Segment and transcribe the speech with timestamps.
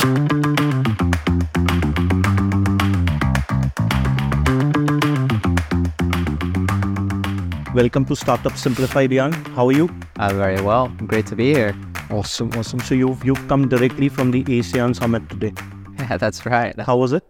[0.00, 0.16] Welcome
[8.06, 9.34] to Startup Simplified, Yann.
[9.54, 9.90] How are you?
[10.18, 10.88] Uh, very well.
[11.06, 11.76] Great to be here.
[12.10, 12.80] Awesome, awesome.
[12.80, 15.52] So you've you've come directly from the ASEAN summit today.
[15.98, 16.74] Yeah, that's right.
[16.80, 17.22] How was it?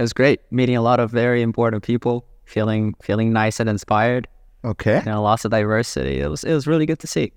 [0.00, 4.26] It was great meeting a lot of very important people, feeling feeling nice and inspired.
[4.64, 4.98] Okay.
[4.98, 6.18] You know, lots of diversity.
[6.22, 7.32] It was it was really good to see.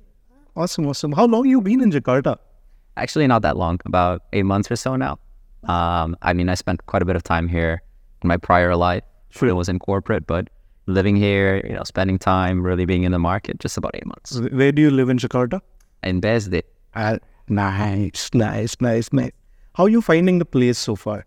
[0.56, 1.12] Awesome, awesome.
[1.12, 2.40] How long you been in Jakarta?
[3.00, 5.20] Actually, not that long, about eight months or so now.
[5.68, 7.82] Um, I mean, I spent quite a bit of time here
[8.22, 9.04] in my prior life.
[9.30, 9.50] Sure.
[9.50, 10.50] It was in corporate, but
[10.86, 14.40] living here, you know, spending time, really being in the market, just about eight months.
[14.52, 15.62] Where do you live in Jakarta?
[16.04, 16.64] In BSD.
[16.96, 19.32] Uh, nice, nice, nice, nice.
[19.76, 21.26] How are you finding the place so far?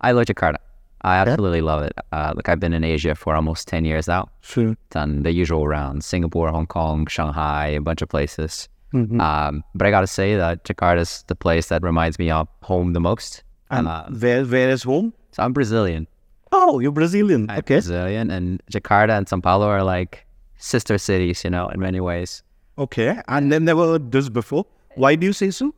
[0.00, 0.56] I love Jakarta.
[1.02, 1.92] I absolutely love it.
[2.12, 4.28] Uh, look, I've been in Asia for almost 10 years now.
[4.40, 4.76] Sure.
[4.90, 8.68] Done the usual rounds Singapore, Hong Kong, Shanghai, a bunch of places.
[8.94, 9.20] Mhm.
[9.20, 12.48] Um, but I got to say that Jakarta is the place that reminds me of
[12.62, 13.42] home the most.
[13.70, 15.12] And Uh, where where is home?
[15.32, 16.06] so I'm Brazilian.
[16.52, 17.50] Oh, you're Brazilian.
[17.50, 17.74] I'm okay.
[17.76, 20.24] Brazilian, and Jakarta and Sao Paulo are like
[20.56, 22.42] sister cities, you know, in many ways.
[22.78, 23.20] Okay.
[23.28, 24.64] And then never heard this before.
[24.96, 25.74] Why do you say so?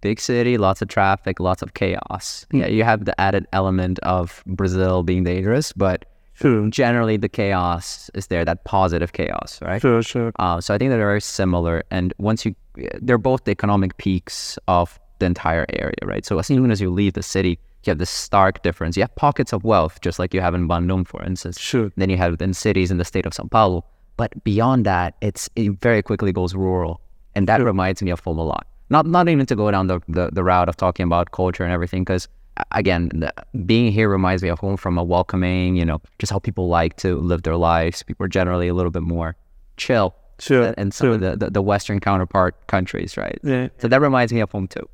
[0.00, 2.46] Big city, lots of traffic, lots of chaos.
[2.52, 6.04] Yeah, you have the added element of Brazil being dangerous, but
[6.40, 6.68] Sure.
[6.70, 9.80] generally the chaos is there, that positive chaos, right?
[9.80, 10.32] Sure, sure.
[10.38, 11.82] Uh, so I think they're very similar.
[11.90, 12.54] And once you,
[13.00, 16.24] they're both the economic peaks of the entire area, right?
[16.24, 18.96] So as soon as you leave the city, you have this stark difference.
[18.96, 21.58] You have pockets of wealth, just like you have in Bandung, for instance.
[21.58, 21.90] Sure.
[21.96, 23.84] Then you have in cities in the state of Sao Paulo.
[24.16, 27.00] But beyond that, it's it very quickly goes rural,
[27.36, 28.66] and that reminds me of lot.
[28.90, 31.72] Not not even to go down the the, the route of talking about culture and
[31.72, 32.26] everything, because
[32.72, 33.32] again, the,
[33.66, 36.96] being here reminds me of home from a welcoming, you know, just how people like
[36.98, 38.02] to live their lives.
[38.02, 39.36] People are generally a little bit more
[39.76, 40.66] chill Sure.
[40.66, 43.38] than in some of the, the, the Western counterpart countries, right?
[43.42, 43.68] Yeah.
[43.78, 44.88] So that reminds me of home too.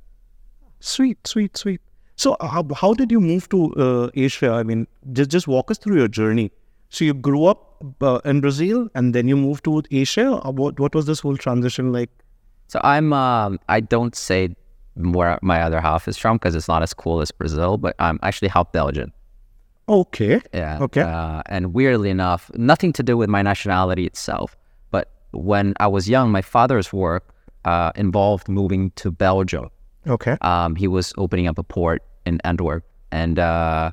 [0.81, 1.81] Sweet, sweet, sweet.
[2.17, 4.53] So how, how did you move to uh, Asia?
[4.53, 6.51] I mean, just just walk us through your journey.
[6.89, 10.37] So you grew up uh, in Brazil and then you moved to Asia.
[10.37, 12.11] What what was this whole transition like?
[12.69, 14.55] So I'm um I don't say
[14.97, 18.19] where my other half is from because it's not as cool as Brazil, but I'm
[18.23, 19.13] actually half Belgian.
[19.89, 20.41] Okay.
[20.53, 20.79] Yeah.
[20.81, 21.03] Okay.
[21.03, 24.57] Uh, and weirdly enough, nothing to do with my nationality itself,
[24.91, 27.35] but when I was young, my father's work
[27.65, 29.71] uh, involved moving to Belgium.
[30.07, 30.37] Okay.
[30.41, 33.93] Um, he was opening up a port in Antwerp, and uh,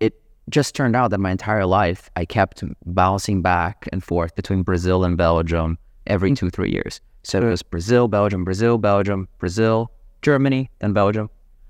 [0.00, 4.62] it just turned out that my entire life I kept bouncing back and forth between
[4.62, 7.00] Brazil and Belgium every two three years.
[7.22, 9.90] So it was Brazil, Belgium, Brazil, Belgium, Brazil,
[10.22, 11.28] Germany, then Belgium,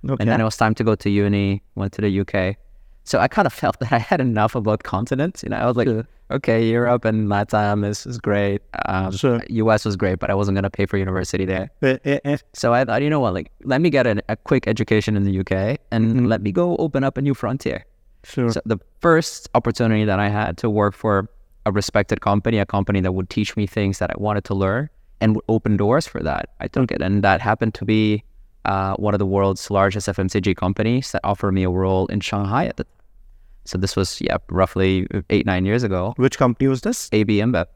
[0.08, 0.16] Okay.
[0.20, 1.62] and then it was time to go to uni.
[1.74, 2.56] Went to the UK.
[3.04, 5.42] So I kind of felt that I had enough about continents.
[5.42, 6.06] You know, I was like, Sure.
[6.30, 8.62] okay, Europe and Latam is, is great.
[8.86, 9.40] Um, Sure.
[9.48, 11.70] US was great, but I wasn't gonna pay for university there.
[11.82, 12.36] Eh, eh.
[12.52, 15.24] So I thought, you know what, like, let me get an, a quick education in
[15.24, 17.84] the UK and let me go open up a new frontier.
[18.24, 18.50] Sure.
[18.52, 21.28] So the first opportunity that I had to work for
[21.66, 24.88] a respected company, a company that would teach me things that I wanted to learn
[25.20, 27.00] and would open doors for that, I took it.
[27.02, 28.22] And that happened to be
[28.64, 32.66] uh, one of the world's largest FMCG companies that offered me a role in Shanghai
[32.66, 32.92] at the time.
[33.66, 36.14] So this was, yeah, roughly eight, nine years ago.
[36.16, 37.08] Which company was this?
[37.12, 37.66] AB InBev.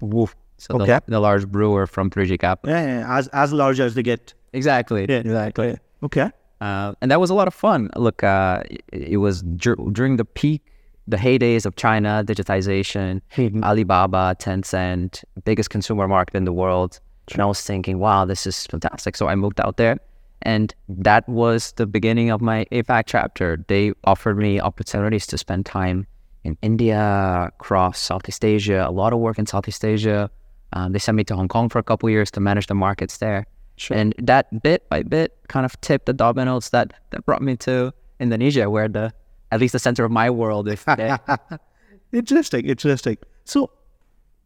[0.00, 0.34] Woof.
[0.58, 0.86] So Okay.
[0.86, 2.74] the, the large brewer from 3G Capital.
[2.76, 4.34] Yeah, yeah, as as large as they get.
[4.52, 5.06] Exactly.
[5.08, 5.16] Yeah.
[5.18, 5.76] Exactly.
[6.02, 6.30] Okay.
[6.60, 7.90] Uh, and that was a lot of fun.
[7.96, 10.60] Look, uh, it, it was dur- during the peak,
[11.08, 13.64] the heydays of China digitization, Mhm.
[13.64, 17.00] Alibaba, Tencent, biggest consumer market in the world.
[17.32, 19.16] And I was thinking, wow, this is fantastic.
[19.16, 19.96] So I moved out there,
[20.42, 23.64] and that was the beginning of my APAC chapter.
[23.68, 26.06] They offered me opportunities to spend time
[26.44, 30.30] in India, across Southeast Asia, a lot of work in Southeast Asia.
[30.72, 33.18] Um, they sent me to Hong Kong for a couple years to manage the markets
[33.18, 33.46] there.
[33.76, 33.96] Sure.
[33.96, 37.92] And that bit by bit kind of tipped the dominoes that, that brought me to
[38.20, 39.12] Indonesia, where the
[39.50, 40.84] at least the center of my world is
[42.12, 43.18] interesting, interesting.
[43.44, 43.70] So,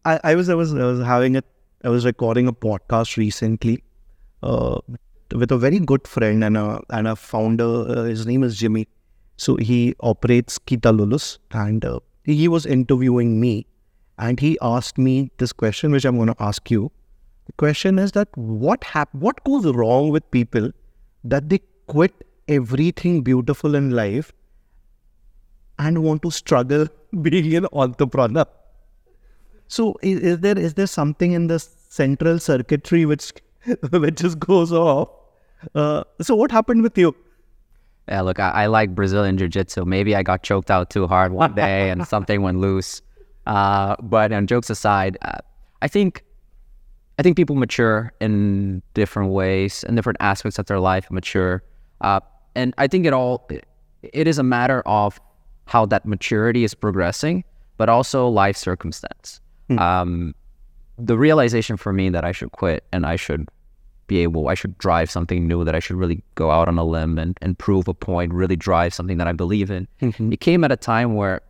[0.05, 1.43] I, I was I was I was having a
[1.83, 3.83] I was recording a podcast recently,
[4.43, 4.79] uh,
[5.33, 7.65] with a very good friend and a and a founder.
[7.65, 8.87] Uh, his name is Jimmy.
[9.37, 13.67] So he operates Kita Lulus, and uh, he was interviewing me,
[14.17, 16.91] and he asked me this question, which I'm going to ask you.
[17.45, 20.71] The question is that what hap- what goes wrong with people
[21.23, 22.13] that they quit
[22.47, 24.31] everything beautiful in life
[25.79, 26.87] and want to struggle
[27.21, 28.45] being an entrepreneur.
[29.67, 33.33] So is, is there is there something in the central circuitry which
[33.91, 35.09] which just goes off?
[35.75, 37.15] Uh, so what happened with you?
[38.07, 39.85] Yeah, look, I, I like Brazilian Jiu Jitsu.
[39.85, 43.01] Maybe I got choked out too hard one day and something went loose.
[43.45, 45.39] Uh, but on jokes aside, uh,
[45.81, 46.23] I think
[47.19, 51.63] I think people mature in different ways, in different aspects of their life mature.
[52.01, 52.19] Uh,
[52.55, 53.49] and I think it all
[54.03, 55.19] it is a matter of
[55.65, 57.43] how that maturity is progressing,
[57.77, 59.41] but also life circumstance.
[59.77, 60.33] Um,
[60.97, 63.49] the realization for me that I should quit and I should
[64.07, 66.83] be able, I should drive something new, that I should really go out on a
[66.83, 69.87] limb and, and prove a point, really drive something that I believe in.
[70.01, 71.41] It came at a time where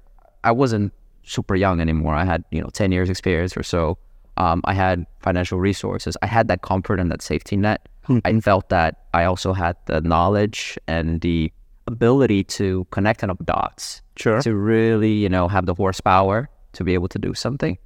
[0.44, 0.94] I wasn't
[1.24, 2.16] super young anymore.
[2.16, 3.98] I had, you know, 10 years experience or so.
[4.38, 6.16] Um, I had financial resources.
[6.22, 7.88] I had that comfort and that safety net.
[8.24, 11.52] I felt that I also had the knowledge and the
[11.88, 14.42] ability to connect enough dots Sure.
[14.42, 17.78] to really, you know, have the horsepower to be able to do something.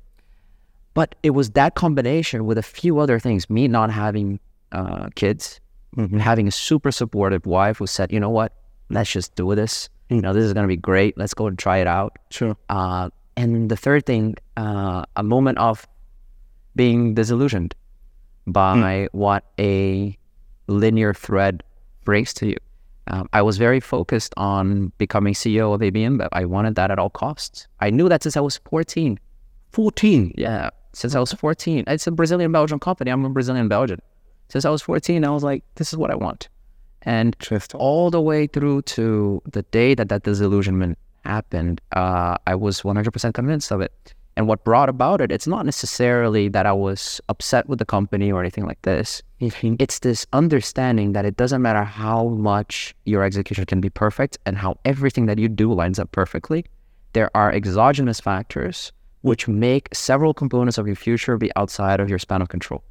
[0.94, 4.40] But it was that combination with a few other things, me not having
[4.72, 5.60] uh, kids,
[6.20, 8.54] having a super supportive wife who said, you know what,
[8.90, 9.90] let's just do this.
[10.10, 11.18] You know, this is going to be great.
[11.18, 12.18] Let's go and try it out.
[12.30, 12.56] Sure.
[12.70, 15.88] Uh, and the third thing, uh, a moment of
[16.76, 17.76] being disillusioned
[18.48, 20.18] by what a
[20.68, 21.64] linear thread
[22.04, 22.58] brings to you.
[23.08, 27.00] Um, I was very focused on becoming CEO of ABM, but I wanted that at
[27.00, 27.68] all costs.
[27.80, 29.20] I knew that since I was 14.
[29.72, 30.34] 14.
[30.38, 31.86] Yeah, since I was 14.
[31.88, 33.12] It's a Brazilian Belgian company.
[33.12, 34.02] I'm a Brazilian Belgian.
[34.52, 36.50] Since I was 14, I was like, this is what I want.
[37.04, 37.38] And
[37.74, 43.34] all the way through to the day that that disillusionment happened, uh, I was 100%
[43.34, 44.14] convinced of it.
[44.36, 48.30] And what brought about it, it's not necessarily that I was upset with the company
[48.30, 49.22] or anything like this.
[49.40, 54.58] It's this understanding that it doesn't matter how much your execution can be perfect and
[54.58, 56.66] how everything that you do lines up perfectly.
[57.14, 62.20] There are exogenous factors which make several components of your future be outside of your
[62.20, 62.84] span of control.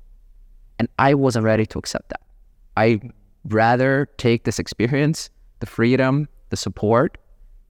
[0.80, 2.22] And I wasn't ready to accept that.
[2.74, 3.00] I
[3.44, 5.28] rather take this experience,
[5.58, 7.18] the freedom, the support,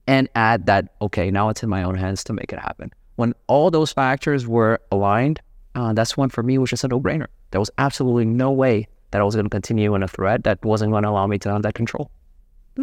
[0.07, 2.89] and add that, okay, now it's in my own hands to make it happen.
[3.17, 5.41] When all those factors were aligned,
[5.75, 7.27] uh, that's one for me was just a no brainer.
[7.51, 10.63] There was absolutely no way that I was going to continue in a thread that
[10.63, 12.09] wasn't going to allow me to have that control.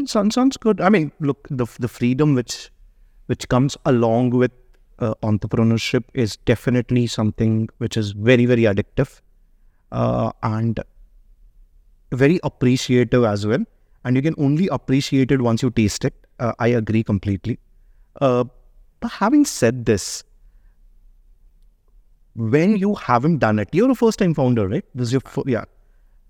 [0.05, 0.83] Sounds sounds good.
[0.83, 2.71] I mean, look, the the freedom which
[3.29, 4.53] which comes along with
[4.99, 9.23] uh, entrepreneurship is definitely something which is very very addictive,
[9.93, 10.81] uh, and
[12.13, 13.65] very appreciative as well.
[14.05, 16.15] And you can only appreciate it once you taste it.
[16.39, 17.59] Uh, I agree completely.
[18.21, 18.45] Uh,
[19.01, 20.25] but having said this,
[22.35, 24.85] when you haven't done it, you're a first time founder, right?
[24.95, 25.65] This is your fir- yeah.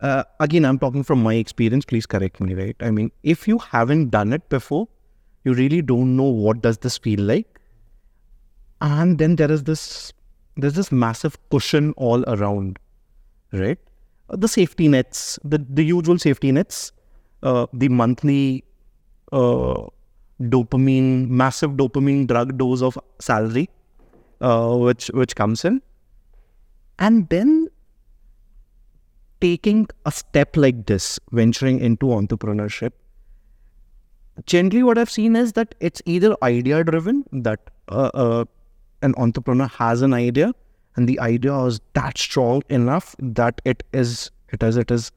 [0.00, 1.84] Uh, again, I'm talking from my experience.
[1.84, 2.76] Please correct me, right?
[2.80, 4.88] I mean, if you haven't done it before,
[5.44, 7.60] you really don't know what does this feel like,
[8.80, 10.12] and then there is this
[10.56, 12.78] there's this massive cushion all around,
[13.52, 13.78] right?
[14.30, 16.92] Uh, The safety nets, the the usual safety nets,
[17.42, 18.64] uh, the monthly
[19.32, 19.86] uh,
[20.40, 23.68] dopamine, massive dopamine drug dose of salary,
[24.40, 25.82] uh, which which comes in,
[26.98, 27.68] and then
[29.40, 32.92] taking a step like this, venturing into entrepreneurship,
[34.46, 38.44] generally what I've seen is that it's either idea driven, that uh, uh,
[39.02, 40.52] an entrepreneur has an idea
[40.96, 45.12] and the idea is that strong enough that it is, it is, it is,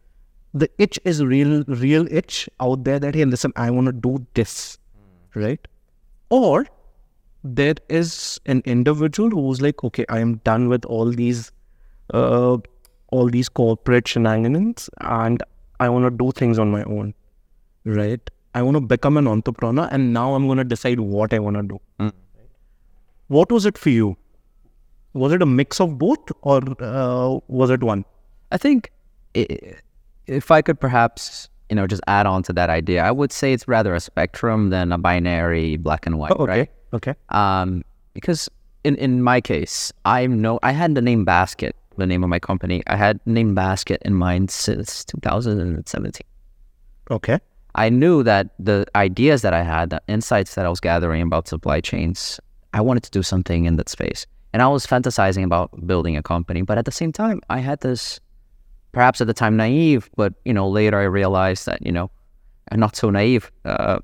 [0.53, 4.25] the itch is real, real itch out there that, hey, listen, I want to do
[4.33, 4.77] this,
[5.33, 5.65] right?
[6.29, 6.65] Or
[7.43, 11.51] there is an individual who's like, okay, I am done with all these,
[12.13, 12.57] uh,
[13.07, 15.41] all these corporate shenanigans, and
[15.79, 17.13] I want to do things on my own,
[17.85, 18.29] right?
[18.53, 21.55] I want to become an entrepreneur, and now I'm going to decide what I want
[21.57, 21.79] to do.
[23.29, 24.17] What was it for you?
[25.13, 28.05] Was it a mix of both, or uh, was it one?
[28.51, 28.91] I think
[30.27, 33.53] if I could perhaps, you know, just add on to that idea, I would say
[33.53, 36.69] it's rather a spectrum than a binary black and white, Oh, okay, right?
[36.93, 38.49] okay, Um, because
[38.83, 42.39] in, in my case, I know I had the name Baskit, the name of my
[42.39, 42.81] company.
[42.87, 46.21] I had name Baskit in mind since 2017.
[47.09, 47.39] okay,
[47.75, 51.47] I knew that the ideas that I had, the insights that I was gathering about
[51.47, 52.39] supply chains,
[52.73, 54.25] I wanted to do something in that space.
[54.53, 57.81] And I was fantasizing about building a company, but at the same time, I had
[57.81, 58.19] this,
[58.91, 62.11] perhaps at the time naive, but you know later I realized that you know,
[62.71, 63.51] I'm not so naive.
[63.65, 63.99] Uh,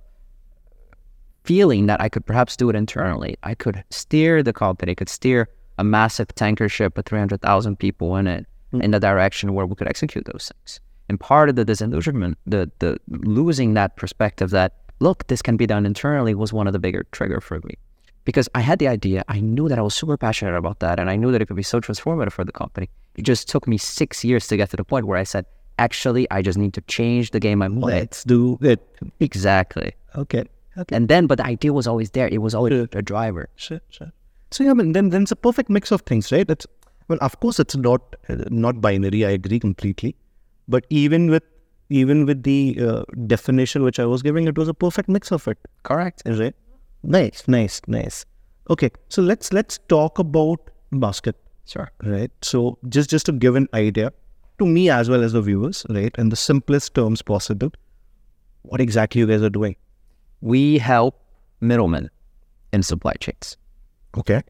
[1.43, 3.37] feeling that I could perhaps do it internally.
[3.43, 8.15] I could steer the company, I could steer a massive tanker ship with 300,000 people
[8.17, 10.81] in it in the direction where we could execute those things.
[11.07, 15.65] And part of the disillusionment, the, the losing that perspective that, look, this can be
[15.65, 17.75] done internally was one of the bigger trigger for me.
[18.27, 21.09] Because I had the idea, I knew that I was super passionate about that, and
[21.09, 22.89] I knew that it could be so transformative for the company.
[23.15, 25.45] It just took me six years to get to the point where I said,
[25.79, 27.99] actually, I just need to change the game I'm playing.
[27.99, 28.85] let's do it.
[29.21, 29.93] Exactly.
[30.17, 30.43] Okay,
[30.77, 30.93] okay.
[30.93, 32.27] And then, but the idea was always there.
[32.27, 33.47] It was always a driver.
[33.55, 34.11] Sure, sure.
[34.51, 36.51] So yeah, I mean, then then it's a perfect mix of things, right?
[36.57, 36.67] It's
[37.07, 39.25] well, of course, it's not uh, not binary.
[39.25, 40.17] I agree completely,
[40.67, 41.43] but even with
[41.89, 45.47] even with the uh, definition which I was giving, it was a perfect mix of
[45.47, 45.57] it.
[45.83, 46.23] Correct.
[46.25, 46.57] Is it?
[47.03, 48.25] Nice, nice, nice.
[48.69, 50.59] Okay, so let's let's talk about
[50.91, 51.35] Baskit,
[51.65, 51.89] Sure.
[52.03, 52.31] right?
[52.41, 54.11] So just just to give an idea
[54.59, 57.71] to me as well as the viewers, right, in the simplest terms possible,
[58.63, 59.75] what exactly you guys are doing?
[60.41, 61.15] We help
[61.61, 62.09] middlemen
[62.73, 63.55] in supply chains.
[64.17, 64.41] Okay,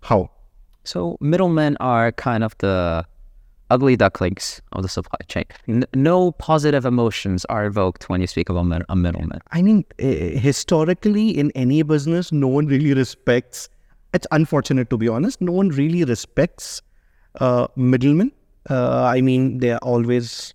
[0.00, 0.30] how?
[0.84, 3.04] So middlemen are kind of the
[3.72, 5.44] ugly ducklings of the supply chain.
[5.66, 9.40] N- no positive emotions are evoked when you speak of a, mid- a middleman.
[9.50, 13.68] I mean, eh, historically, in any business, no one really respects.
[14.12, 15.40] It's unfortunate to be honest.
[15.40, 16.82] No one really respects
[17.40, 18.32] uh, middlemen.
[18.68, 20.54] Uh, I mean, they're always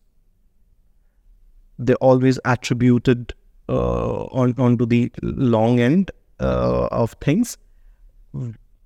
[1.79, 3.33] they're always attributed
[3.69, 7.57] uh, on onto the long end uh, of things,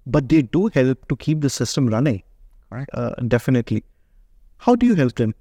[0.05, 2.23] but they do help to keep the system running.
[2.69, 2.89] Correct.
[2.93, 3.83] Uh, definitely.
[4.61, 5.33] How do you help them?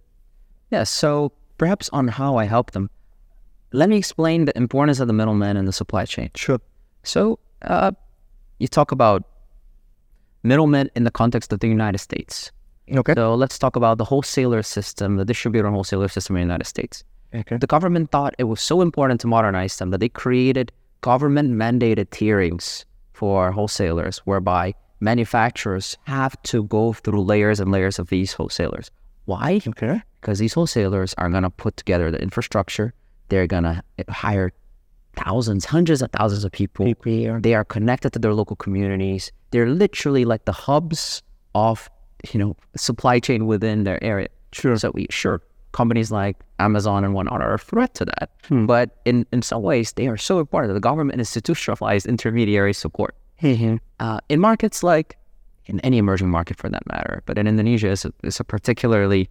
[0.70, 2.88] Yeah, so perhaps on how I help them,
[3.70, 6.30] let me explain the importance of the middleman in the supply chain.
[6.34, 6.58] Sure.
[7.02, 7.92] So, uh,
[8.60, 9.24] you talk about
[10.42, 12.50] middlemen in the context of the United States.
[12.90, 13.12] Okay.
[13.14, 16.66] So, let's talk about the wholesaler system, the distributor and wholesaler system in the United
[16.66, 17.04] States.
[17.34, 17.58] Okay.
[17.58, 20.72] The government thought it was so important to modernize them that they created
[21.02, 28.08] government mandated tierings for wholesalers, whereby manufacturers have to go through layers and layers of
[28.08, 28.90] these wholesalers.
[29.30, 29.60] Why?
[29.72, 30.02] Okay.
[30.20, 32.92] because these wholesalers are going to put together the infrastructure.
[33.28, 34.52] They're going to hire
[35.16, 36.84] thousands, hundreds of thousands of people.
[37.40, 39.32] They are connected to their local communities.
[39.50, 41.22] They're literally like the hubs
[41.54, 41.88] of,
[42.32, 44.28] you know, supply chain within their area.
[44.52, 44.76] Sure.
[44.76, 48.30] So we sure companies like Amazon and whatnot are a threat to that.
[48.48, 48.66] Hmm.
[48.66, 53.14] But in, in some ways, they are so important that the government institutionalized intermediary support.
[54.00, 55.16] Uh, in markets like
[55.70, 59.28] in any emerging market for that matter, but in Indonesia, it's a, it's a particularly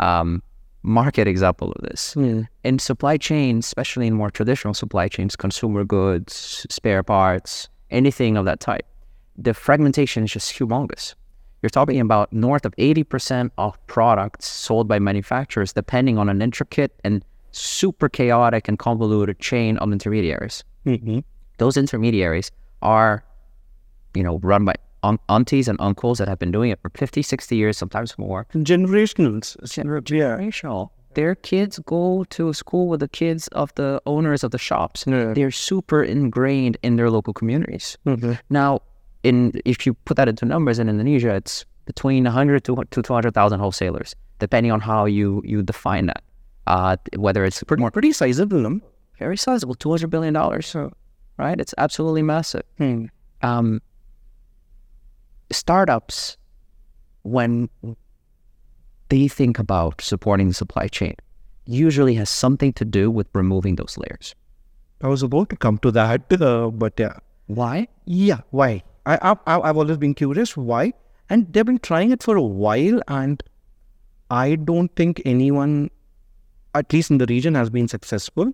[0.00, 0.42] um,
[0.82, 2.14] market example of this.
[2.64, 8.44] In supply chains, especially in more traditional supply chains, consumer goods, spare parts, anything of
[8.46, 8.86] that type,
[9.36, 11.14] the fragmentation is just humongous.
[11.62, 16.92] You're talking about north of 80% of products sold by manufacturers depending on an intricate
[17.04, 21.20] and super chaotic and convoluted chain of intermediaries Mm-hmm.
[21.58, 23.22] those intermediaries are,
[24.14, 27.22] you know, run by un- aunties and uncles that have been doing it for 50,
[27.22, 28.46] 60 years, sometimes more.
[28.54, 29.56] Generationals.
[29.76, 30.36] Yeah.
[30.36, 30.90] Generational.
[31.14, 35.04] Their kids go to school with the kids of the owners of the shops.
[35.06, 35.34] Yeah.
[35.34, 37.98] They're super ingrained in their local communities.
[38.06, 38.32] Mm-hmm.
[38.48, 38.80] Now,
[39.22, 43.60] in if you put that into numbers in Indonesia, it's between 100 to, to 200,000
[43.60, 46.22] wholesalers, depending on how you, you define that.
[46.66, 48.80] Uh, whether it's Pretty, more, pretty sizable
[49.18, 50.34] very sizable, $200 billion,
[51.36, 51.60] right?
[51.60, 52.62] It's absolutely massive.
[52.78, 53.06] Hmm.
[53.42, 53.80] um,
[55.52, 56.36] startups,
[57.22, 57.68] when
[59.08, 61.14] they think about supporting the supply chain,
[61.66, 64.34] usually has something to do with removing those layers.
[65.02, 67.14] I was about to come to that, uh, but yeah.
[67.46, 67.88] Why?
[68.04, 68.82] Yeah, why?
[69.04, 70.94] I, I, I've always been curious why.
[71.28, 73.42] And they've been trying it for a while, and
[74.30, 75.90] I don't think anyone,
[76.74, 78.52] at least in the region, has been successful,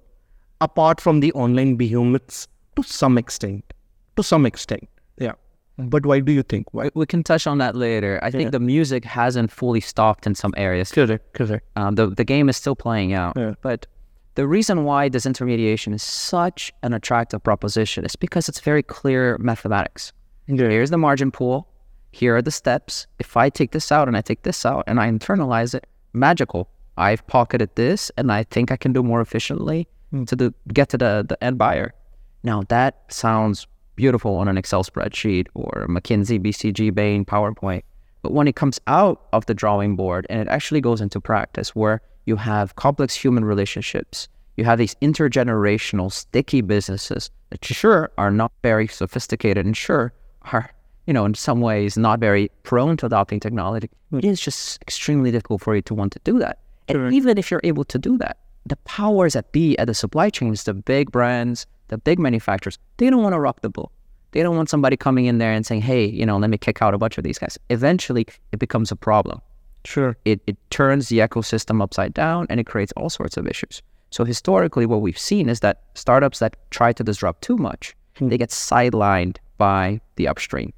[0.60, 3.72] apart from the online behemoths to some extent.
[4.16, 4.88] To some extent,
[5.18, 5.32] yeah.
[5.78, 6.66] But why do you think?
[6.72, 6.90] Why?
[6.94, 8.18] We can touch on that later.
[8.22, 8.50] I think Yeah.
[8.50, 10.90] the music hasn't fully stopped in some areas.
[10.90, 11.64] Correct, correct.
[11.76, 13.34] Um, the, the game is still playing out.
[13.36, 13.54] Yeah.
[13.62, 13.86] But
[14.34, 20.12] the reason why disintermediation is such an attractive proposition is because it's very clear mathematics.
[20.46, 21.68] Here's the margin pool.
[22.10, 23.06] Here are the steps.
[23.18, 26.68] If I take this out and I take this out and I internalize it, magical.
[26.96, 29.86] I've pocketed this and I think I can do more efficiently
[30.26, 31.94] to the, get to the, the end buyer.
[32.42, 33.66] Now that sounds
[33.98, 37.82] beautiful on an Excel spreadsheet or McKinsey, BCG, Bain, PowerPoint.
[38.22, 41.74] But when it comes out of the drawing board and it actually goes into practice
[41.74, 48.30] where you have complex human relationships, you have these intergenerational sticky businesses that sure are
[48.30, 50.12] not very sophisticated and sure
[50.52, 50.70] are,
[51.08, 53.90] you know, in some ways not very prone to adopting technology.
[54.12, 56.60] It is just extremely difficult for you to want to do that.
[56.86, 60.30] And even if you're able to do that, the powers that be at the supply
[60.30, 63.90] chains, the big brands, the big manufacturers, they don't want to rock the boat.
[64.32, 66.82] They don't want somebody coming in there and saying, hey, you know, let me kick
[66.82, 67.58] out a bunch of these guys.
[67.70, 69.40] Eventually, it becomes a problem.
[69.84, 70.16] Sure.
[70.24, 73.80] It, it turns the ecosystem upside down and it creates all sorts of issues.
[74.10, 78.38] So, historically, what we've seen is that startups that try to disrupt too much, they
[78.38, 80.72] get sidelined by the upstream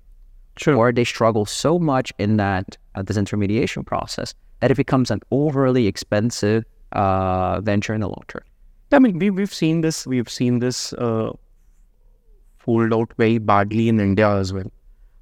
[0.57, 0.77] Sure.
[0.77, 5.87] or they struggle so much in that uh, disintermediation process that it becomes an overly
[5.87, 8.43] expensive uh, venture in the long term.
[8.93, 11.31] I mean, we, we've seen this, we've seen this uh,
[12.59, 14.71] fold out very badly in India as well.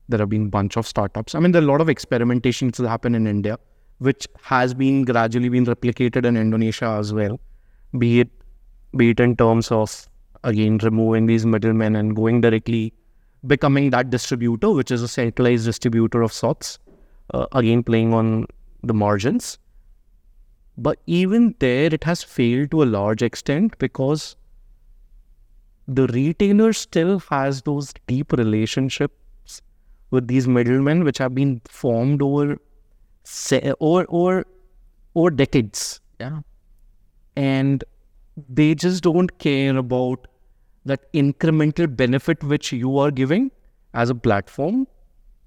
[0.08, 1.34] There have been a bunch of startups.
[1.34, 3.58] I mean, there are a lot of experimentations that happen in India,
[3.98, 7.38] which has been gradually been replicated in Indonesia as well.
[7.96, 8.30] be it
[8.96, 10.08] be it in terms of
[10.44, 12.92] again removing these middlemen and going directly
[13.46, 16.78] becoming that distributor, which is a centralized distributor of sorts,
[17.34, 18.46] uh, again playing on
[18.82, 19.58] the margins.
[20.78, 24.36] But even there, it has failed to a large extent because
[25.86, 29.62] the retailer still has those deep relationships
[30.10, 32.58] with these middlemen, which have been formed over
[33.24, 34.46] se- or or
[35.14, 36.40] or decades, Yeah.
[37.36, 37.84] and
[38.48, 40.28] they just don't care about
[40.84, 43.50] that incremental benefit which you are giving
[43.94, 44.86] as a platform.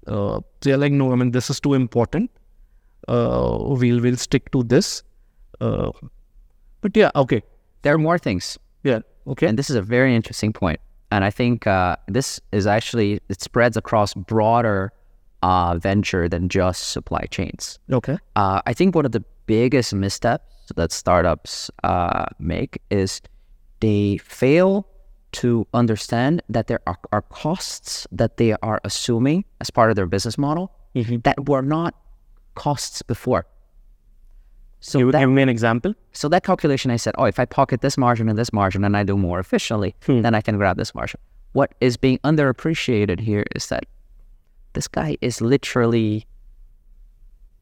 [0.06, 2.30] Uh, they're like, no, I mean, this is too important.
[3.08, 5.02] Uh, we'll we'll stick to this.
[5.62, 5.92] Uh,
[6.80, 7.42] but yeah, okay,
[7.82, 8.58] There are more things.
[8.82, 10.80] yeah, okay, And this is a very interesting point.
[11.10, 14.92] And I think uh, this is actually, it spreads across broader
[15.42, 17.78] uh, venture than just supply chains.
[17.90, 23.20] okay, Uh, I think one of the biggest missteps that startups uh, make is
[23.80, 24.86] they fail
[25.32, 30.06] to understand that there are, are costs that they are assuming as part of their
[30.06, 30.70] business model
[31.24, 31.94] that were not
[32.54, 33.46] costs before.
[34.82, 35.94] So Give, that, give me an example.
[36.12, 38.96] so that calculation, I said, oh, if I pocket this margin and this margin and
[38.96, 41.20] I do more efficiently, then I can grab this margin.
[41.52, 43.84] What is being underappreciated here is that
[44.72, 46.26] this guy is literally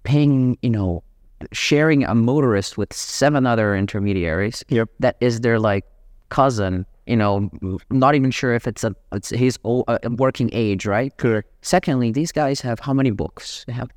[0.02, 1.02] paying, you know,
[1.52, 4.64] sharing a motorist with seven other intermediaries.
[4.68, 4.88] Yep.
[5.00, 5.84] That is their like
[6.30, 6.86] cousin.
[7.06, 7.50] You know,
[7.90, 11.14] not even sure if it's a it's his old, uh, working age, right?
[11.16, 11.48] Correct.
[11.62, 13.64] Secondly, these guys have how many books?
[13.66, 13.90] They have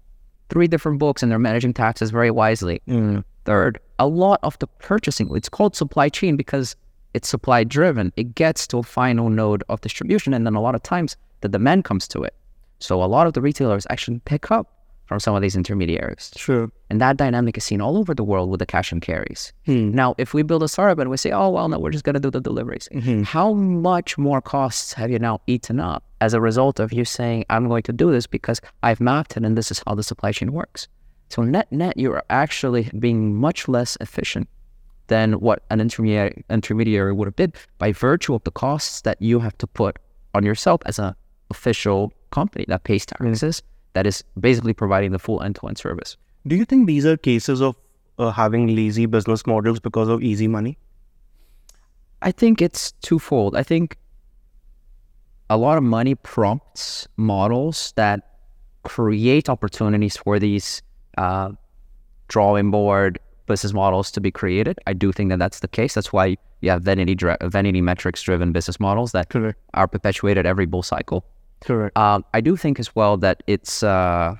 [0.53, 2.79] three different books, and they're managing taxes very wisely.
[2.87, 3.23] Mm.
[3.45, 6.75] Third, a lot of the purchasing, it's called supply chain because
[7.15, 8.13] it's supply driven.
[8.15, 11.49] It gets to a final node of distribution, and then a lot of times the
[11.49, 12.35] demand comes to it.
[12.79, 14.72] So a lot of the retailers actually pick up
[15.13, 16.31] from some of these intermediaries.
[16.35, 16.71] True.
[16.89, 19.53] And that dynamic is seen all over the world with the cash and carries.
[19.67, 19.91] Hmm.
[19.91, 22.15] Now, if we build a startup and we say, oh, well, no, we're just going
[22.15, 23.21] to do the deliveries, mm-hmm.
[23.21, 27.45] how much more costs have you now eaten up as a result of you saying,
[27.51, 30.31] I'm going to do this because I've mapped it and this is how the supply
[30.31, 30.87] chain works?
[31.29, 34.49] So, net, net, you're actually being much less efficient
[35.07, 39.37] than what an intermediary, intermediary would have been by virtue of the costs that you
[39.39, 39.99] have to put
[40.33, 41.13] on yourself as an
[41.51, 43.15] official company that pays mm.
[43.15, 43.61] taxes,
[43.93, 46.17] that is basically providing the full end to end service.
[46.45, 47.75] Do you think these are cases of
[48.17, 50.77] uh, having lazy business models because of easy money?
[52.21, 53.55] I think it's twofold.
[53.55, 53.97] I think
[55.49, 58.29] a lot of money prompts models that
[58.83, 60.81] create opportunities for these
[61.17, 61.51] uh,
[62.27, 64.79] drawing board business models to be created.
[64.87, 65.93] I do think that that's the case.
[65.93, 69.59] That's why you have vanity dri- vanity metrics driven business models that Correct.
[69.73, 71.25] are perpetuated every bull cycle.
[71.63, 71.97] Correct.
[71.97, 74.35] Um, I do think as well that it's uh,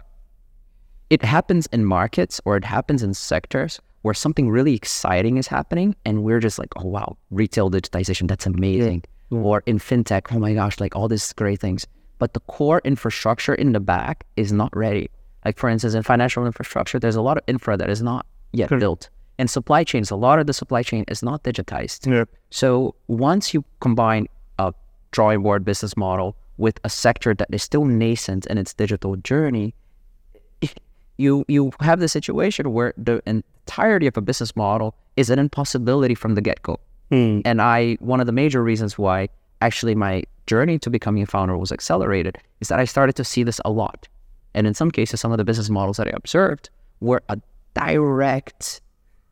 [1.10, 5.96] it happens in markets or it happens in sectors where something really exciting is happening,
[6.06, 9.04] and we're just like, oh wow, retail digitization, that's amazing.
[9.32, 11.88] Or in fintech, oh my gosh, like all these great things.
[12.20, 15.10] But the core infrastructure in the back is not ready.
[15.44, 18.70] Like for instance, in financial infrastructure, there's a lot of infra that is not yet
[18.70, 19.10] built.
[19.40, 22.12] In supply chains, a lot of the supply chain is not digitized.
[22.12, 22.26] Yeah.
[22.52, 24.28] So once you combine
[24.60, 24.74] a
[25.12, 29.74] drawing board business model with a sector that is still nascent in its digital journey,
[31.18, 36.16] you you have the situation where the entirety of a business model is an impossibility
[36.16, 36.80] from the get go.
[37.10, 37.42] Hmm.
[37.46, 39.30] And I one of the major reasons why
[39.62, 43.44] actually my journey to becoming a founder was accelerated is that I started to see
[43.44, 44.08] this a lot.
[44.54, 47.38] And in some cases, some of the business models that I observed were a
[47.74, 48.82] direct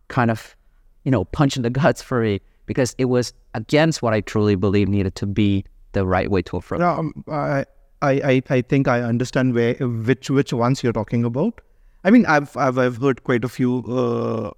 [0.08, 0.56] kind of,
[1.04, 4.56] you know, punch in the guts for me because it was against what I truly
[4.56, 6.82] believe needed to be the right way to approach.
[6.82, 7.66] Um, I,
[8.02, 11.62] I, I, think I understand where which which ones you're talking about.
[12.04, 14.52] I mean, I've I've, I've heard quite a few uh,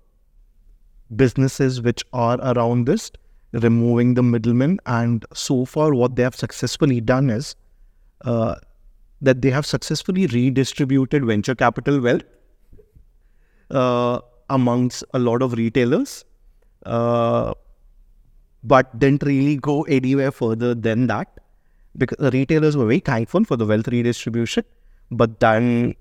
[1.15, 3.11] businesses which are around this,
[3.51, 7.55] removing the middlemen, and so far what they have successfully done is
[8.23, 8.55] uh,
[9.21, 12.23] that they have successfully redistributed venture capital wealth
[13.71, 14.19] uh,
[14.49, 16.25] amongst a lot of retailers.
[18.63, 21.39] But didn't really go anywhere further than that
[21.97, 24.63] because the retailers were very thankful for the wealth redistribution,
[25.11, 25.95] but then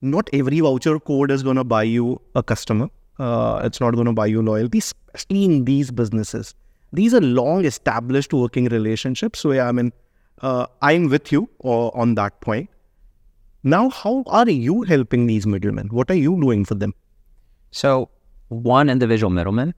[0.00, 2.88] not every voucher code is going to buy you a customer.
[3.18, 6.54] Uh, it's not going to buy you loyalty, especially in these businesses.
[6.92, 9.40] These are long established working relationships.
[9.40, 9.92] So, yeah, I mean,
[10.42, 12.70] uh, I'm with you uh, on that point.
[13.62, 15.88] Now, how are you helping these middlemen?
[15.88, 16.94] What are you doing for them?
[17.70, 18.10] So
[18.48, 19.74] one individual middleman,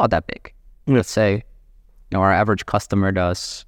[0.00, 0.52] not that big.
[0.86, 3.64] Let's say, you know, our average customer does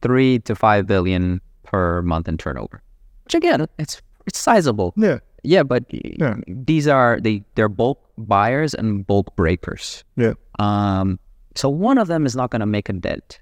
[0.00, 2.82] three to five billion per month in turnover.
[3.24, 4.94] Which again, it's it's sizable.
[4.96, 5.18] Yeah.
[5.42, 6.36] yeah, but Yeah.
[6.48, 10.04] these are they they're bulk buyers and bulk breakers.
[10.16, 10.34] Yeah.
[10.58, 11.18] Um,
[11.54, 13.40] so one of them is not going to make a dent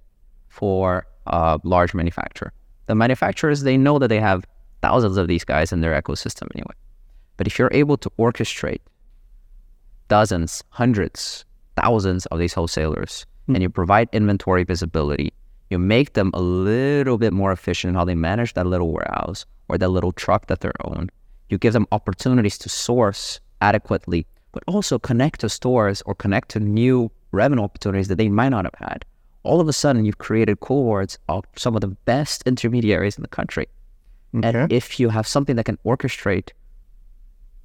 [0.48, 2.52] for a large manufacturer.
[2.86, 4.44] The manufacturers they know that they have
[4.82, 6.74] thousands of these guys in their ecosystem anyway.
[7.36, 8.80] But if you're able to orchestrate
[10.08, 11.44] dozens, hundreds,
[11.82, 13.54] thousands of these wholesalers, hmm.
[13.54, 15.32] and you provide inventory visibility,
[15.70, 19.46] you make them a little bit more efficient in how they manage that little warehouse
[19.68, 21.10] or that little truck that they're owned.
[21.48, 26.60] You give them opportunities to source adequately, but also connect to stores or connect to
[26.60, 29.04] new revenue opportunities that they might not have had.
[29.42, 33.28] All of a sudden, you've created cohorts of some of the best intermediaries in the
[33.28, 33.66] country.
[34.36, 34.48] Okay.
[34.48, 36.50] And if you have something that can orchestrate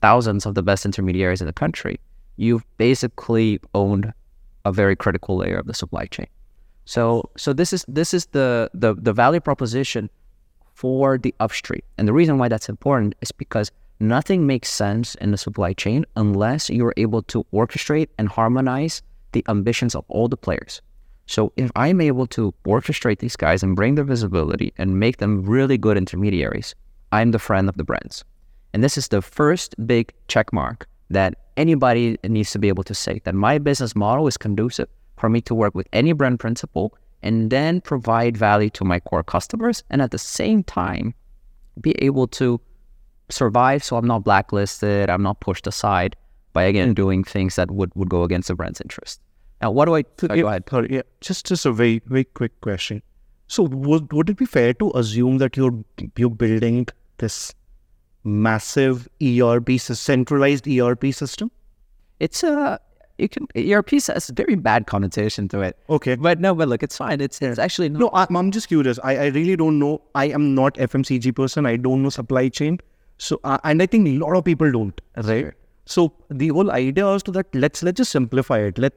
[0.01, 1.99] thousands of the best intermediaries in the country,
[2.37, 4.13] you've basically owned
[4.65, 6.27] a very critical layer of the supply chain.
[6.85, 10.09] So, so this is this is the the, the value proposition
[10.73, 11.81] for the upstream.
[11.97, 16.05] And the reason why that's important is because nothing makes sense in the supply chain
[16.15, 20.81] unless you're able to orchestrate and harmonize the ambitions of all the players.
[21.27, 25.43] So if I'm able to orchestrate these guys and bring their visibility and make them
[25.43, 26.75] really good intermediaries,
[27.11, 28.23] I'm the friend of the brands.
[28.73, 32.93] And this is the first big check mark that anybody needs to be able to
[32.93, 36.93] say that my business model is conducive for me to work with any brand principal
[37.23, 41.13] and then provide value to my core customers and at the same time
[41.81, 42.59] be able to
[43.29, 46.15] survive so I'm not blacklisted, I'm not pushed aside
[46.53, 49.21] by again doing things that would, would go against the brand's interest.
[49.61, 50.63] Now what do I So, uh, yeah, go ahead.
[50.69, 53.01] sorry, yeah, just just a very very quick question.
[53.47, 55.83] So would would it be fair to assume that you're
[56.17, 56.87] you're building
[57.17, 57.53] this
[58.25, 61.51] massive ERP centralized ERP system?
[62.19, 62.79] It's a
[63.17, 65.77] you can ERP has a very bad connotation to it.
[65.89, 66.15] Okay.
[66.15, 67.21] But no, but look, it's fine.
[67.21, 68.99] It's it's actually not No, I, I'm just curious.
[69.03, 70.01] I, I really don't know.
[70.15, 71.65] I am not FMCG person.
[71.65, 72.79] I don't know supply chain.
[73.17, 74.99] So uh, and I think a lot of people don't.
[75.15, 75.53] Right.
[75.85, 77.47] So the whole idea is to that.
[77.53, 78.77] Let's let's just simplify it.
[78.77, 78.93] Let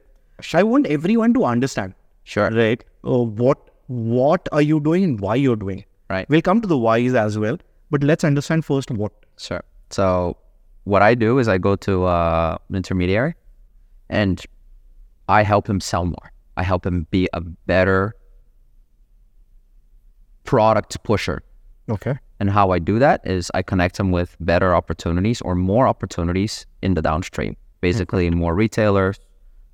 [0.53, 1.93] I want everyone to understand.
[2.23, 2.49] sure.
[2.51, 2.83] Right.
[3.05, 5.85] Uh, what what are you doing and why you're doing.
[6.09, 6.27] Right.
[6.29, 7.57] We'll come to the whys as well.
[7.89, 9.11] But let's understand first what.
[9.37, 9.63] Sure.
[9.89, 10.37] So
[10.83, 13.35] what I do is I go to uh, an intermediary
[14.09, 14.43] and
[15.27, 16.31] I help him sell more.
[16.57, 18.15] I help him be a better
[20.43, 21.41] product pusher.
[21.89, 22.17] Okay.
[22.39, 26.65] And how I do that is I connect him with better opportunities or more opportunities
[26.81, 27.55] in the downstream.
[27.81, 29.19] Basically, more retailers,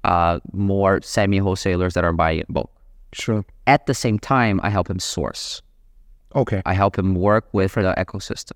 [0.04, 2.72] uh, more semi wholesalers that are buying in bulk.
[3.14, 3.46] Sure.
[3.68, 5.62] At the same time, I help him source.
[6.36, 6.62] Okay.
[6.66, 8.52] I help him work with the ecosystem.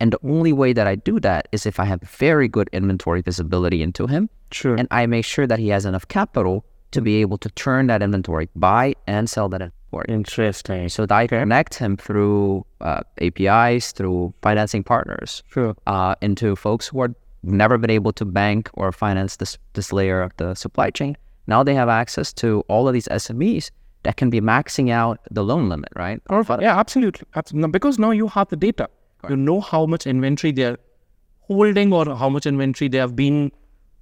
[0.00, 3.22] And the only way that I do that is if I have very good inventory
[3.22, 4.74] visibility into him Sure.
[4.76, 8.02] and I make sure that he has enough capital to be able to turn that
[8.02, 10.06] inventory, buy and sell that inventory.
[10.08, 10.88] Interesting.
[10.88, 15.74] So that I connect him through uh, APIs, through financing partners, Sure.
[15.86, 20.22] uh, into folks who are never been able to bank or finance this this layer
[20.22, 21.16] of the supply chain.
[21.46, 23.70] Now they have access to all of these SMEs
[24.04, 26.24] that can be maxing out the loan limit, right?
[26.26, 26.62] Perfect.
[26.62, 27.26] Yeah, absolutely.
[27.34, 27.72] absolutely.
[27.72, 28.88] Because now you have the data.
[29.28, 30.76] You know how much inventory they're
[31.40, 33.50] holding or how much inventory they have been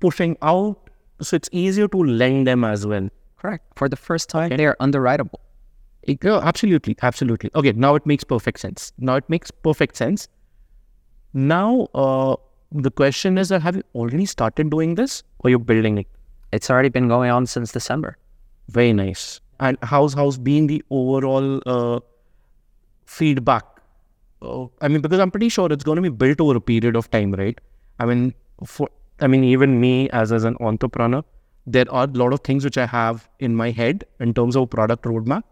[0.00, 0.76] pushing out.
[1.20, 3.08] So it's easier to lend them as well.
[3.38, 3.64] Correct.
[3.76, 5.40] For the first time, they are underwritable.
[6.06, 6.96] Yeah, absolutely.
[7.00, 7.50] Absolutely.
[7.54, 8.92] Okay, now it makes perfect sense.
[8.98, 10.26] Now it makes perfect sense.
[11.32, 12.34] Now, uh,
[12.72, 16.08] the question is that have you already started doing this or you're building it?
[16.52, 18.18] It's already been going on since December.
[18.68, 19.40] Very nice.
[19.66, 22.00] And how's how's been the overall uh,
[23.06, 23.64] feedback?
[24.40, 26.96] Uh, I mean, because I'm pretty sure it's going to be built over a period
[26.96, 27.60] of time, right?
[28.00, 28.34] I mean,
[28.66, 28.88] for
[29.20, 31.22] I mean, even me as as an entrepreneur,
[31.66, 34.68] there are a lot of things which I have in my head in terms of
[34.70, 35.44] product roadmap,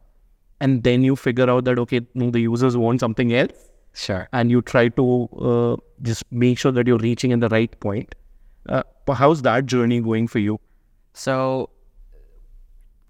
[0.60, 3.52] and then you figure out that okay, no, the users want something else,
[3.94, 4.28] Sure.
[4.32, 8.14] and you try to uh, just make sure that you're reaching in the right point.
[8.68, 8.82] Uh,
[9.24, 10.58] how's that journey going for you?
[11.12, 11.70] So,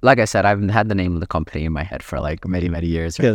[0.02, 2.46] like I said, I've had the name of the company in my head for like
[2.46, 3.18] many, many years.
[3.18, 3.26] right?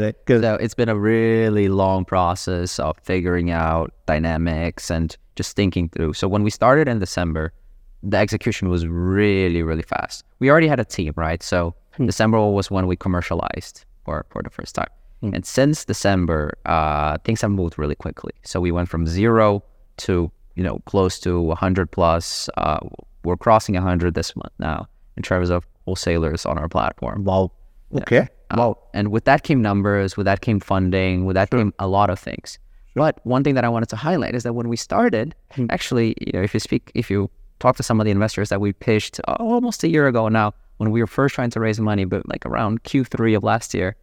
[0.42, 6.14] So it's been a really long process of figuring out dynamics and just thinking through.
[6.14, 7.54] So when we started in December,
[8.02, 10.24] the execution was really, really fast.
[10.40, 11.42] We already had a team, right?
[11.44, 14.90] So December was when we commercialized for, for the first time.
[15.22, 18.34] And since December, uh, things have moved really quickly.
[18.44, 19.64] So we went from zero
[19.98, 22.50] to, you know, close to 100 plus.
[22.58, 22.80] Uh,
[23.24, 27.24] we're crossing 100 this month now in terms of wholesalers on our platform.
[27.24, 27.52] Wow.
[27.94, 28.28] Okay.
[28.56, 28.78] Wow.
[28.94, 32.20] And with that came numbers, with that came funding, with that came a lot of
[32.20, 32.60] things.
[32.96, 35.36] But one thing that I wanted to highlight is that when we started,
[35.70, 38.62] actually, you know, if you speak, if you talk to some of the investors that
[38.62, 41.80] we pitched uh, almost a year ago now, when we were first trying to raise
[41.80, 43.96] money, but like around Q3 of last year,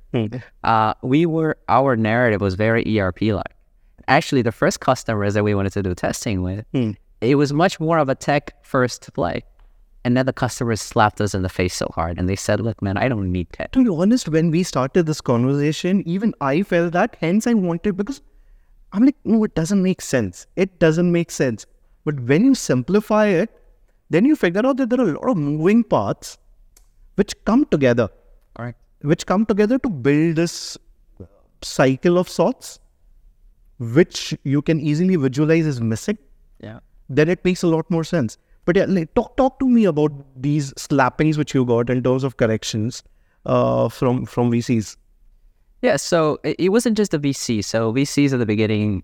[0.64, 3.54] uh, we were, our narrative was very ERP like.
[4.08, 6.92] Actually, the first customers that we wanted to do testing with, Hmm.
[7.20, 9.42] it was much more of a tech first play.
[10.04, 12.82] And then the customers slapped us in the face so hard and they said, look,
[12.82, 13.70] man, I don't need tech.
[13.72, 17.16] To be honest, when we started this conversation, even I felt that.
[17.20, 18.20] Hence, I wanted because
[18.92, 20.46] I'm like, no, it doesn't make sense.
[20.56, 21.66] It doesn't make sense.
[22.04, 23.50] But when you simplify it,
[24.10, 26.36] then you figure out that there are a lot of moving parts
[27.14, 28.08] which come together,
[28.56, 28.78] Correct.
[29.02, 30.76] which come together to build this
[31.62, 32.80] cycle of sorts,
[33.78, 36.18] which you can easily visualize is missing.
[36.60, 36.80] Yeah.
[37.08, 38.36] Then it makes a lot more sense.
[38.64, 42.24] But yeah, like, talk talk to me about these slappings which you got in terms
[42.24, 43.02] of corrections
[43.46, 44.96] uh, from from VCs.
[45.82, 47.64] Yeah, so it, it wasn't just the VC.
[47.64, 49.02] So VCs at the beginning,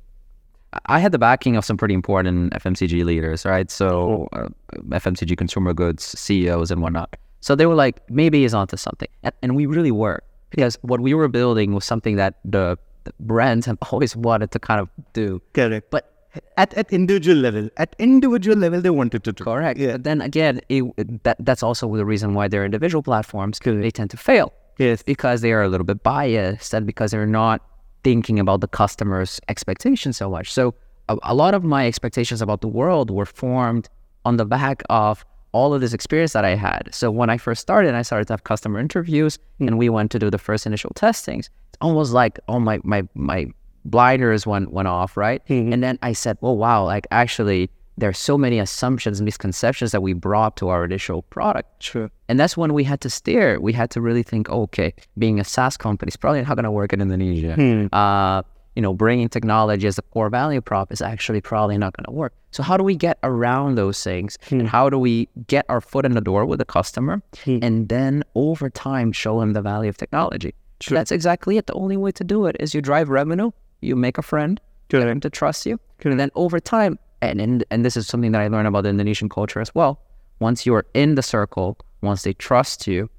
[0.87, 3.69] I had the backing of some pretty important FMCG leaders, right?
[3.69, 4.49] So uh,
[4.91, 7.17] FMCG consumer goods CEOs and whatnot.
[7.41, 11.01] So they were like, maybe he's onto something, and, and we really were because what
[11.01, 14.89] we were building was something that the, the brands have always wanted to kind of
[15.13, 15.43] do.
[15.53, 15.91] Correct.
[15.91, 16.18] But
[16.57, 19.45] At at individual level, at individual level, they wanted to do.
[19.45, 19.79] correct.
[19.79, 19.93] Yeah.
[19.93, 20.85] But then again, it,
[21.25, 23.59] that that's also the reason why they're individual platforms.
[23.59, 24.53] because They tend to fail.
[24.79, 25.03] Yes.
[25.03, 27.63] because they are a little bit biased and because they're not
[28.05, 30.53] thinking about the customer's expectations so much.
[30.53, 30.75] So
[31.09, 33.89] a, a lot of my expectations about the world were formed
[34.25, 36.91] on the back of all of this experience that I had.
[36.93, 39.69] So when I first started, I started to have customer interviews hmm.
[39.69, 41.51] and we went to do the first initial testings.
[41.69, 43.47] It's almost like oh my my my
[43.85, 45.45] blinders went went off, right?
[45.47, 45.73] Mm-hmm.
[45.73, 49.91] And then I said, "Oh wow, like actually there are so many assumptions, and misconceptions
[49.93, 52.11] that we brought to our initial product." Sure.
[52.29, 53.61] And that's when we had to steer.
[53.61, 56.65] We had to really think, oh, okay, being a SaaS company is probably not going
[56.65, 57.55] to work in Indonesia.
[57.55, 57.87] Hmm.
[57.93, 58.43] Uh,
[58.77, 62.13] you know, bringing technology as a core value prop is actually probably not going to
[62.13, 62.33] work.
[62.53, 64.39] So how do we get around those things?
[64.51, 64.67] And hmm.
[64.69, 67.59] how do we get our foot in the door with the customer hmm.
[67.61, 70.55] and then over time show them the value of technology?
[70.95, 71.67] That's exactly it.
[71.67, 75.01] The only way to do it is you drive revenue, you make a friend, get
[75.01, 75.79] them to trust you.
[76.05, 78.91] And then over time, and, and and this is something that I learned about the
[78.91, 80.01] Indonesian culture as well.
[80.41, 83.11] Once you're in the circle, once they trust you,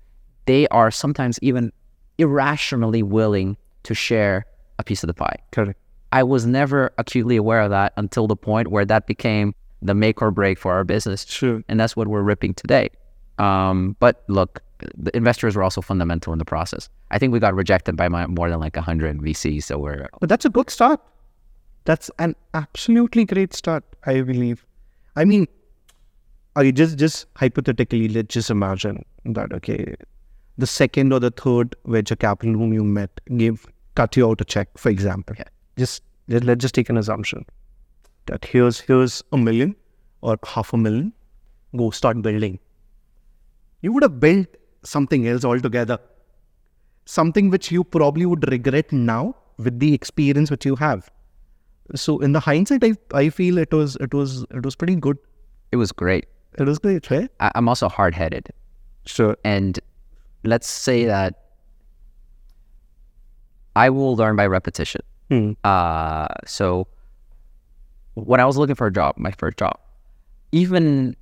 [0.46, 1.72] they are sometimes even
[2.18, 4.46] irrationally willing to share
[4.78, 5.36] a piece of the pie.
[5.52, 5.80] Correct.
[6.12, 10.22] I was never acutely aware of that until the point where that became the make
[10.22, 11.26] or break for our business.
[11.26, 11.62] Sure.
[11.68, 12.90] And that's what we're ripping today.
[13.38, 14.62] Um, but look,
[14.98, 16.90] the investors were also fundamental in the process.
[17.12, 19.64] I think we got rejected by my, more than like 100 VCs.
[19.64, 21.00] So we're, But that's a good start.
[21.86, 24.66] That's an absolutely great start, I believe.
[25.16, 25.48] I mean,
[26.56, 29.96] I just just hypothetically, let's just imagine that okay,
[30.58, 33.66] the second or the third venture capital whom you met gave
[33.96, 35.36] cut you out a check, for example.
[35.78, 37.46] Just let, let's just take an assumption
[38.28, 39.76] that here's here's a million
[40.22, 41.14] or half a million,
[41.76, 42.60] go start building.
[43.82, 44.48] You would have built
[44.84, 46.00] something else altogether
[47.06, 51.10] something which you probably would regret now with the experience which you have.
[51.96, 55.18] So in the hindsight, I I feel it was it was it was pretty good.
[55.72, 56.28] it was great.
[56.58, 57.30] It was great, right?
[57.40, 58.50] I, I'm also hard headed.
[59.06, 59.36] Sure.
[59.44, 59.80] And
[60.44, 61.36] let's say that
[63.76, 65.02] I will learn by repetition.
[65.30, 65.52] Hmm.
[65.64, 66.88] Uh, so
[68.16, 69.80] when I was looking for a job, my first job,
[70.52, 71.16] even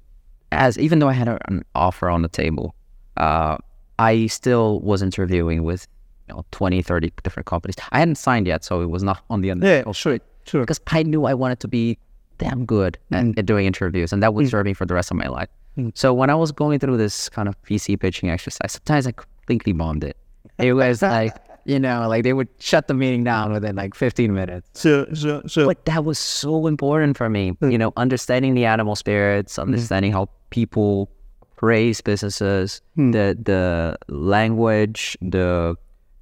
[0.52, 2.74] as even though I had an offer on the table,
[3.18, 3.58] uh,
[4.00, 5.88] I still was interviewing with
[6.28, 7.76] you know 20, 30 different companies.
[7.92, 9.64] I hadn't signed yet, so it was not on the end.
[9.64, 10.62] Yeah, sure, sure.
[10.62, 11.98] Because I knew I wanted to be
[12.38, 13.38] damn good at, mm.
[13.38, 14.52] at doing interviews, and that would mm.
[14.52, 15.50] serve me for the rest of my life.
[15.78, 15.92] Mm.
[15.96, 19.74] So when I was going through this kind of VC pitching exercise, sometimes I completely
[19.74, 20.18] bombed it.
[20.58, 24.34] It was like, you know, like they would shut the meeting down within like 15
[24.34, 24.70] minutes.
[24.74, 28.96] So so so But that was so important for me, you know, understanding the animal
[28.96, 29.70] spirits, mm-hmm.
[29.70, 31.10] understanding how people
[31.58, 35.76] praise businesses, the the language, the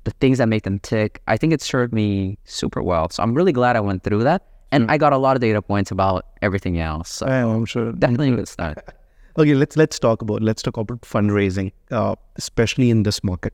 [0.06, 1.22] the things that make them tick.
[1.28, 3.10] I think it served me super well.
[3.10, 4.44] So I'm really glad I went through that.
[4.72, 7.10] And I got a lot of data points about everything else.
[7.10, 7.92] So I am, sure.
[7.94, 8.80] definitely good start.
[9.38, 13.54] Okay, let's let's talk about let's talk about fundraising, uh, especially in this market.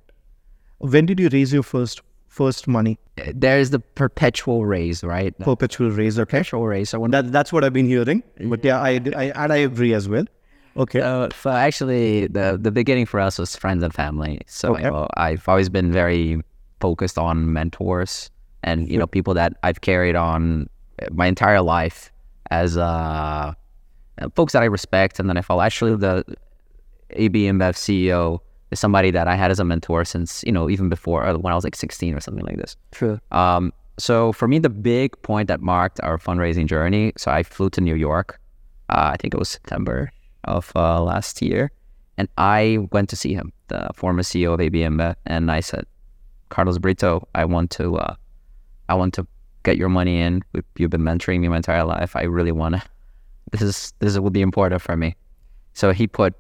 [0.77, 2.99] When did you raise your first first money?
[3.33, 5.35] There's the perpetual raise, right?
[5.39, 6.25] Perpetual raise, okay?
[6.25, 6.91] perpetual raise.
[6.91, 8.21] So when That that's what I've been hearing.
[8.39, 10.25] But yeah, I I and I agree as well.
[10.77, 11.01] Okay.
[11.01, 14.39] Uh, so actually, the the beginning for us was friends and family.
[14.47, 14.86] So Okay.
[14.86, 16.41] uh, I've always been very
[16.79, 18.29] focused on mentors
[18.63, 20.69] and you know people that I've carried on
[21.12, 22.12] my entire life
[22.51, 23.53] as uh,
[24.36, 25.62] folks that I respect and then I follow.
[25.62, 26.23] Actually, the
[27.12, 28.39] AB InBev CEO
[28.71, 31.51] is somebody that I had as a mentor since you know even before uh, when
[31.51, 32.77] I was like 16 or something like this.
[32.91, 33.19] True.
[33.31, 37.12] Um, so for me, the big point that marked our fundraising journey.
[37.17, 38.39] So I flew to New York.
[38.89, 40.12] Uh, I think it was September
[40.45, 41.71] of uh, last year,
[42.17, 45.86] and I went to see him, the former CEO of ABM, and I said,
[46.49, 48.15] Carlos Brito, I want to, uh,
[48.89, 49.25] I want to
[49.63, 50.41] get your money in.
[50.77, 52.15] You've been mentoring me my entire life.
[52.15, 52.82] I really want to.
[53.51, 55.15] This is this will be important for me."
[55.73, 56.34] So he put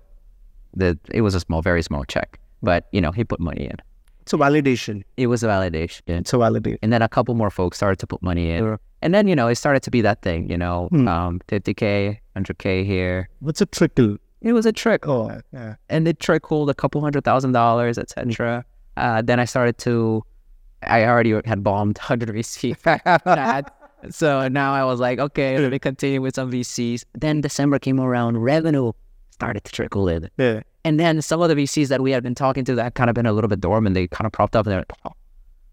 [0.75, 0.97] the.
[1.13, 3.75] It was a small, very small check, but you know he put money in.
[4.21, 5.03] It's a validation.
[5.17, 6.77] It was a validation, It's a validation.
[6.83, 8.79] and then a couple more folks started to put money in, Sure.
[9.01, 10.49] And then you know it started to be that thing.
[10.49, 11.07] You know, Hmm.
[11.07, 13.29] um, 50k, 100k here.
[13.39, 14.17] What's a trickle?
[14.41, 15.75] It was a trickle Oh, yeah.
[15.89, 18.65] and it trickled a couple hundred thousand dollars, etc.
[18.97, 20.23] Uh, then I started to,
[20.83, 23.65] I already had bombed 100 VCs.
[24.09, 27.03] so now I was like, okay, let me continue with some VCs.
[27.13, 28.93] Then December came around, revenue
[29.29, 30.29] started to trickle in.
[30.37, 30.61] Yeah.
[30.83, 33.13] And then some of the VCs that we had been talking to that kind of
[33.13, 35.11] been a little bit dormant, they kind of propped up and they're like, oh,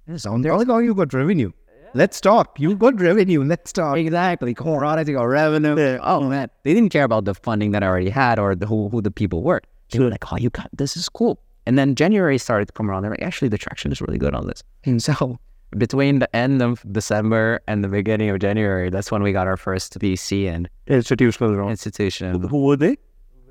[0.06, 0.52] this on there.
[0.52, 1.52] Oh, now you got revenue.
[1.94, 2.58] Let's talk.
[2.58, 3.42] You got revenue.
[3.42, 3.96] Let's talk.
[3.96, 4.54] Exactly.
[4.54, 5.76] Product, you got revenue.
[5.78, 5.98] Yeah.
[6.02, 6.50] Oh man.
[6.62, 9.10] They didn't care about the funding that I already had or the, who, who the
[9.10, 9.62] people were.
[9.90, 11.40] They were like, oh, you got this is cool.
[11.66, 13.02] And then January started to come around.
[13.02, 14.62] They're like, actually, the traction is really good on this.
[14.84, 15.38] And so
[15.76, 19.56] between the end of December and the beginning of January, that's when we got our
[19.56, 22.96] first VC and Institutional institution, Who were they?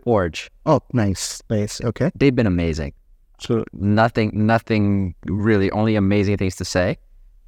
[0.04, 0.50] Forge.
[0.66, 1.42] Oh, nice.
[1.50, 1.82] Nice.
[1.82, 2.12] Okay.
[2.16, 2.94] They've been amazing.
[3.40, 6.98] So, nothing nothing really only amazing things to say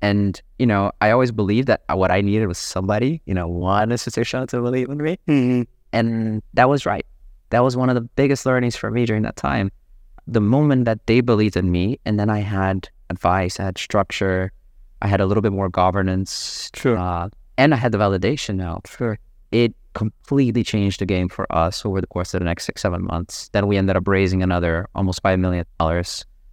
[0.01, 3.91] and you know i always believed that what i needed was somebody you know one
[3.91, 5.67] institution to believe in me mhm.
[5.93, 7.05] and that was right
[7.49, 9.71] that was one of the biggest learnings for me during that time
[10.27, 14.51] the moment that they believed in me and then i had advice i had structure
[15.01, 16.97] i had a little bit more governance Sure.
[16.97, 19.17] uh, and i had the validation now Sure.
[19.51, 23.03] it completely changed the game for us over the course of the next six, seven
[23.03, 23.49] months.
[23.49, 25.65] Then we ended up raising another almost $5 million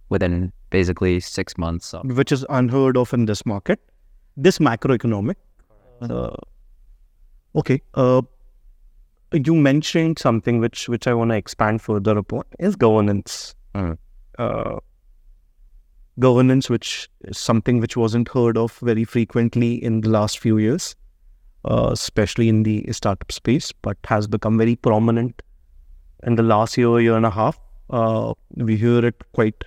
[0.09, 1.93] within basically six months.
[2.03, 3.79] Which is unheard of in this market,
[4.35, 5.35] this macroeconomic.
[6.01, 6.35] Uh,
[7.55, 7.81] okay.
[7.93, 8.21] Uh,
[9.33, 13.55] you mentioned something which which I want to expand further upon is governance.
[13.75, 13.97] Mm.
[14.37, 14.79] Uh,
[16.19, 20.95] governance, which is something which wasn't heard of very frequently in the last few years,
[21.65, 25.41] uh, especially in the startup space, but has become very prominent
[26.23, 27.59] in the last year, year and a half.
[27.89, 29.63] Uh, we hear it quite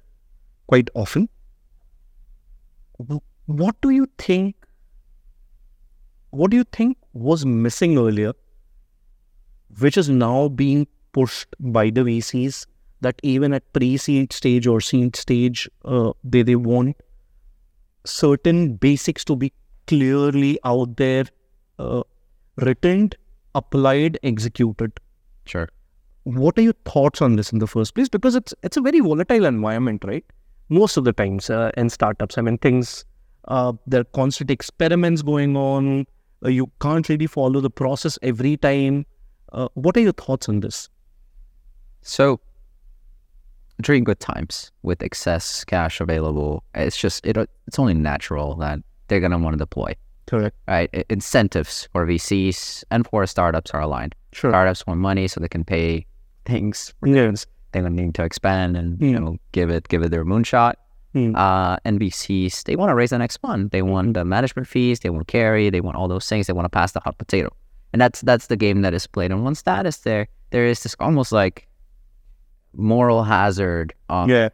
[0.71, 1.29] quite often.
[3.61, 4.55] What do you think?
[6.31, 8.33] What do you think was missing earlier,
[9.85, 12.67] which is now being pushed by the VCs?
[13.07, 17.03] That even at pre-seed stage or seed stage, uh, they they want
[18.05, 19.53] certain basics to be
[19.87, 21.25] clearly out there,
[21.79, 22.03] uh,
[22.57, 23.11] written,
[23.55, 25.01] applied, executed
[25.47, 25.69] sure.
[26.25, 28.13] what are your thoughts on this in the first place?
[28.19, 30.37] Because it's it's a very volatile environment, right?
[30.71, 33.05] Most of the times uh, in startups, I mean, things
[33.49, 36.07] uh, there are constant experiments going on.
[36.45, 39.05] Uh, you can't really follow the process every time.
[39.53, 40.89] Uh, what are your thoughts on this?
[42.03, 42.41] So,
[43.83, 48.79] during good times with excess cash available, it's just, it, it's only natural that
[49.09, 49.95] they're going to want to deploy,
[50.27, 50.57] Correct.
[50.69, 50.89] right?
[51.09, 54.15] Incentives for VCs and for startups are aligned.
[54.33, 54.51] Sure.
[54.51, 56.07] Startups want money so they can pay
[56.47, 56.95] things.
[57.05, 57.47] Yes.
[57.73, 59.21] They're going to need to expand and, you Mm.
[59.21, 60.75] know, give it, give it their moonshot.
[61.13, 61.35] Mm.
[61.37, 63.73] uh, NBCs, they want to raise the next fund.
[63.73, 66.47] They want the management fees, they want carry, they want all those things.
[66.47, 67.51] They want to pass the hot potato,
[67.93, 69.33] and that's that's the game that is played.
[69.33, 71.67] And once that is there, there is this almost like
[72.75, 73.93] moral hazard.
[74.09, 74.51] Of, Yeah.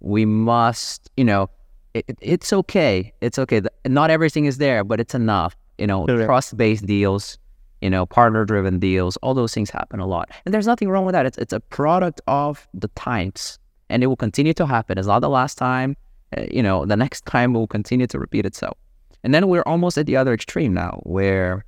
[0.00, 1.50] we must, you know,
[1.92, 3.60] it, it- it's okay, it's okay.
[3.86, 5.56] Not everything is there, but it's enough.
[5.76, 6.24] You know, Correct.
[6.26, 7.38] trust-based deals,
[7.80, 9.16] you know, partner-driven deals.
[9.18, 11.26] All those things happen a lot, and there's nothing wrong with that.
[11.26, 14.98] It's it's a product of the times and it will continue to happen.
[14.98, 15.96] It's not the last time.
[16.36, 18.76] Uh, you know, the next time will continue to repeat itself.
[19.24, 21.64] And then we're almost at the other extreme now, where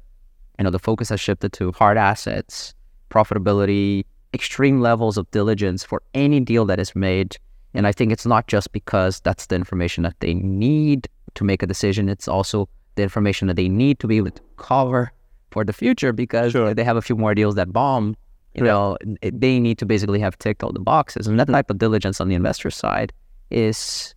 [0.59, 2.75] you know the focus has shifted to hard assets,
[3.11, 7.37] profitability, extreme levels of diligence for any deal that is made.
[7.73, 11.63] And I think it's not just because that's the information that they need to make
[11.63, 12.09] a decision.
[12.09, 15.13] It's also the information that they need to be able to cover
[15.51, 16.75] for the future because Sure.
[16.75, 18.17] they have a few more deals that bomb
[18.55, 21.27] you know, they need to basically have ticked all the boxes.
[21.27, 23.13] And that type of diligence on the investor side
[23.51, 24.15] is,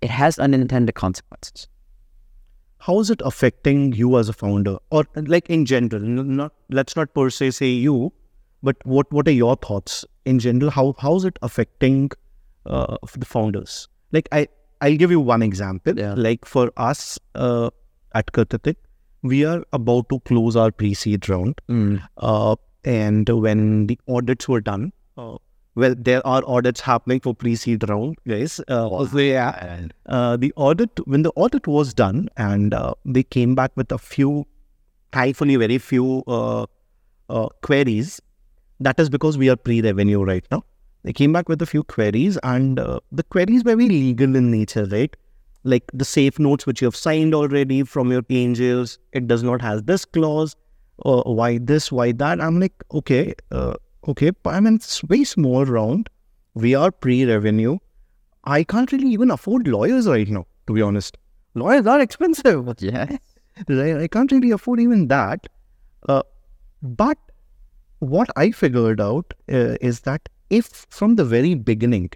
[0.00, 1.68] it has unintended consequences.
[2.78, 6.00] How is it affecting you as a founder, or like in general?
[6.00, 8.10] Not let's not per se say you,
[8.62, 10.70] but what what are your thoughts in general?
[10.70, 12.10] How how is it affecting
[12.64, 13.86] uh, the founders?
[14.12, 14.48] Like I
[14.80, 15.98] I'll give you one example.
[15.98, 16.14] Yeah.
[16.16, 17.68] Like for us uh,
[18.14, 18.76] at Ketitik,
[19.22, 21.60] we are about to close our pre-seed round,
[22.16, 25.36] uh, and when the audits were done, uh,
[25.76, 28.60] well, there are audits happening for pre-seed round, guys.
[28.68, 33.54] Uh, so yeah, uh, the audit when the audit was done and uh, they came
[33.54, 34.46] back with a few
[35.12, 36.66] thankfully very few uh,
[37.28, 38.20] uh, queries
[38.80, 40.64] that is because we are pre-revenue right now.
[41.02, 44.50] They came back with a few queries and uh, the queries were very legal in
[44.50, 45.14] nature right
[45.64, 48.98] like the safe notes which you have signed already from your angels.
[49.12, 50.56] It does not has this clause.
[51.04, 51.90] Uh, why this?
[51.90, 52.40] Why that?
[52.40, 53.74] I'm like, okay, uh,
[54.08, 54.30] okay.
[54.30, 56.08] But I mean, it's very small round.
[56.54, 57.78] We are pre-revenue.
[58.44, 61.16] I can't really even afford lawyers right now, to be honest.
[61.54, 62.68] Lawyers are expensive.
[62.80, 63.16] Yeah.
[63.68, 65.46] I can't really afford even that.
[66.08, 66.22] Uh,
[66.82, 67.18] but
[67.98, 72.10] what I figured out uh, is that if from the very beginning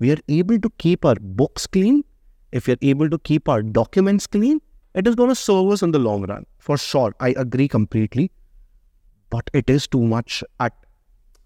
[0.00, 2.04] we are able to keep our books clean,
[2.52, 4.60] if we are able to keep our documents clean,
[4.94, 6.46] it is going to serve us in the long run.
[6.58, 8.30] For sure, I agree completely.
[9.30, 10.72] But it is too much at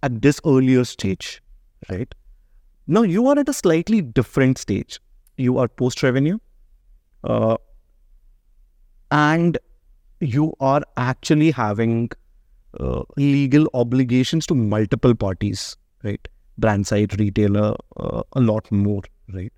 [0.04, 1.42] at this earlier stage,
[1.90, 2.14] right?
[2.86, 5.00] Now you are at a slightly different stage.
[5.36, 6.38] You are post revenue,
[7.24, 7.56] uh,
[9.10, 9.58] and
[10.20, 12.10] you are actually having
[12.78, 16.28] uh, legal obligations to multiple parties, right?
[16.58, 19.52] Brand side, retailer, uh, a lot more, right?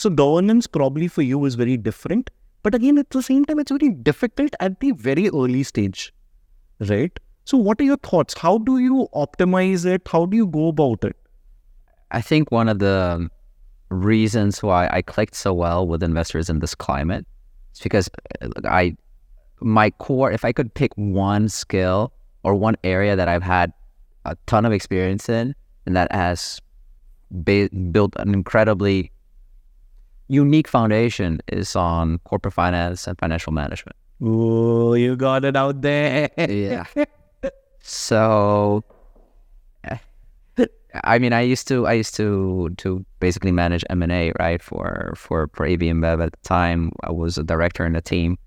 [0.00, 2.30] So governance probably for you is very different,
[2.62, 6.14] but again at the same time it's very difficult at the very early stage,
[6.88, 7.20] right?
[7.44, 8.32] So what are your thoughts?
[8.32, 10.08] How do you optimize it?
[10.08, 11.14] How do you go about it?
[12.12, 13.28] I think one of the
[13.90, 17.26] reasons why I clicked so well with investors in this climate
[17.74, 18.08] is because
[18.64, 18.96] I
[19.60, 23.74] my core if I could pick one skill or one area that I've had
[24.24, 26.58] a ton of experience in and that has
[27.44, 29.12] built an incredibly
[30.30, 33.96] unique foundation is on corporate finance and financial management.
[34.22, 36.30] Oh, you got it out there.
[36.38, 36.84] Yeah.
[37.80, 38.84] so
[39.84, 39.96] eh,
[41.04, 44.62] I mean, I used to, I used to, to basically manage M and A, right?
[44.62, 48.38] For for for AB InBev at the time, I was a director in the team.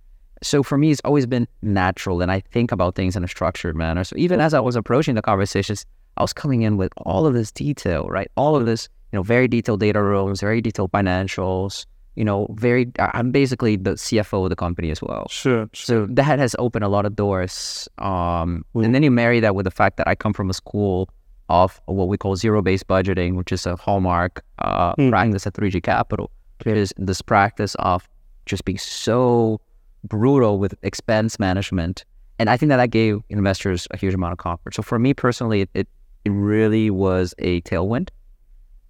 [0.41, 3.75] So for me, it's always been natural, and I think about things in a structured
[3.75, 4.03] manner.
[4.03, 5.85] So even as I was approaching the conversations,
[6.17, 8.29] I was coming in with all of this detail, right?
[8.35, 11.85] All of this, you know, very detailed data rooms, very detailed financials.
[12.15, 12.91] You know, very.
[12.99, 15.27] I'm basically the CFO of the company as well.
[15.29, 15.69] Sure.
[15.73, 17.87] So that has opened a lot of doors.
[17.99, 21.09] Um, and then you marry that with the fact that I come from a school
[21.49, 25.09] of what we call zero-based budgeting, which is a hallmark uh, Hmm.
[25.09, 26.29] practice at 3G Capital.
[26.65, 28.07] It is this practice of
[28.45, 29.59] just being so
[30.03, 32.05] brutal with expense management,
[32.39, 34.75] and I think that that gave investors a huge amount of comfort.
[34.75, 35.87] So for me personally, it it,
[36.25, 38.09] it really was a tailwind.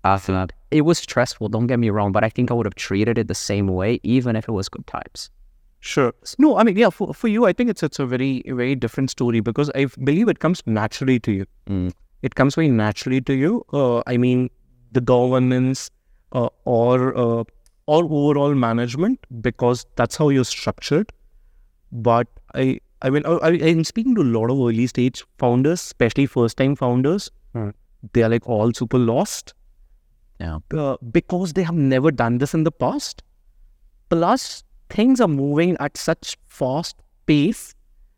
[0.04, 3.18] Uh, it was stressful, don't get me wrong, but I think I would have treated
[3.18, 5.30] it the same way, even if it was good times.
[5.80, 6.14] Sure.
[6.38, 9.10] No, I mean, yeah, for, for you, I think it's it's a very very different
[9.10, 11.46] story because I believe it comes naturally to you.
[11.70, 11.92] Mm.
[12.22, 13.66] It comes very naturally to you.
[13.74, 14.50] Uh, I mean,
[14.94, 15.92] the governance
[16.32, 17.44] uh, or uh,
[17.86, 21.12] or overall management because that's how you're structured.
[21.92, 26.28] But I, I mean, I, I'm speaking to a lot of early stage founders, especially
[26.28, 27.30] first time founders.
[27.54, 27.72] Hmm.
[28.14, 29.54] They are like all super lost
[30.44, 30.60] Yeah.
[30.78, 33.24] uh, because they have never done this in the past.
[34.10, 37.76] Plus, things are moving at such fast pace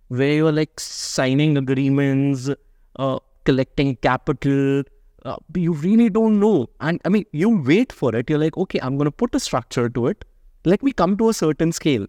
[0.08, 2.50] where you're like signing agreements,
[2.98, 4.84] uh, collecting capital.
[5.24, 6.68] Uh, you really don't know.
[6.80, 8.30] And I mean, you wait for it.
[8.30, 10.26] You're like, okay, I'm going to put a structure to it.
[10.66, 12.08] Let me come to a certain scale.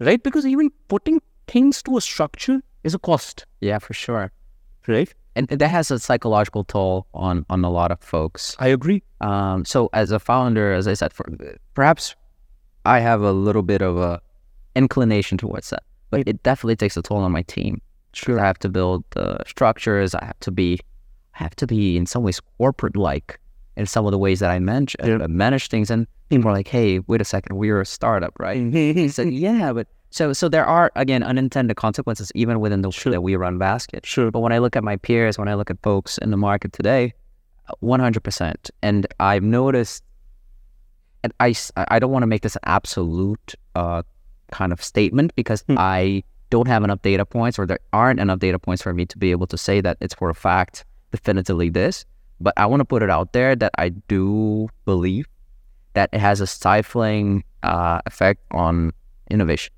[0.00, 0.22] Right?
[0.22, 3.46] Because even putting things to a structure is a cost.
[3.60, 4.32] Yeah, for sure.
[4.86, 5.14] Right?
[5.36, 8.54] And that has a psychological toll on on a lot of folks.
[8.60, 9.02] I agree.
[9.20, 11.26] Um, so as a founder, as I said, for,
[11.74, 12.14] perhaps
[12.84, 14.20] I have a little bit of a
[14.76, 17.80] inclination towards that, but it definitely takes a toll on my team.
[18.12, 20.14] Sure, I have to build the structures.
[20.14, 20.78] I have to be,
[21.34, 23.40] I have to be in some ways corporate like
[23.76, 25.16] in some of the ways that I manage Yeah.
[25.20, 25.90] uh, manage things.
[25.90, 29.88] And people are like, "Hey, wait a second, we're a startup, right?" Said, "Yeah, but."
[30.14, 34.06] So, so there are again unintended consequences even within the way that we run Baskit.
[34.06, 34.30] Sure.
[34.30, 36.72] But when I look at my peers, when I look at folks in the market
[36.72, 37.12] today,
[37.80, 40.04] one hundred percent, and I've noticed,
[41.24, 41.52] and I
[41.88, 44.04] I don't want to make this an absolute uh,
[44.52, 45.74] kind of statement because Hmm.
[45.78, 49.18] I don't have enough data points, or there aren't enough data points for me to
[49.18, 52.04] be able to say that it's for a fact definitively this.
[52.38, 55.26] But I want to put it out there that I do believe
[55.94, 58.92] that it has a stifling uh, effect on
[59.28, 59.74] innovation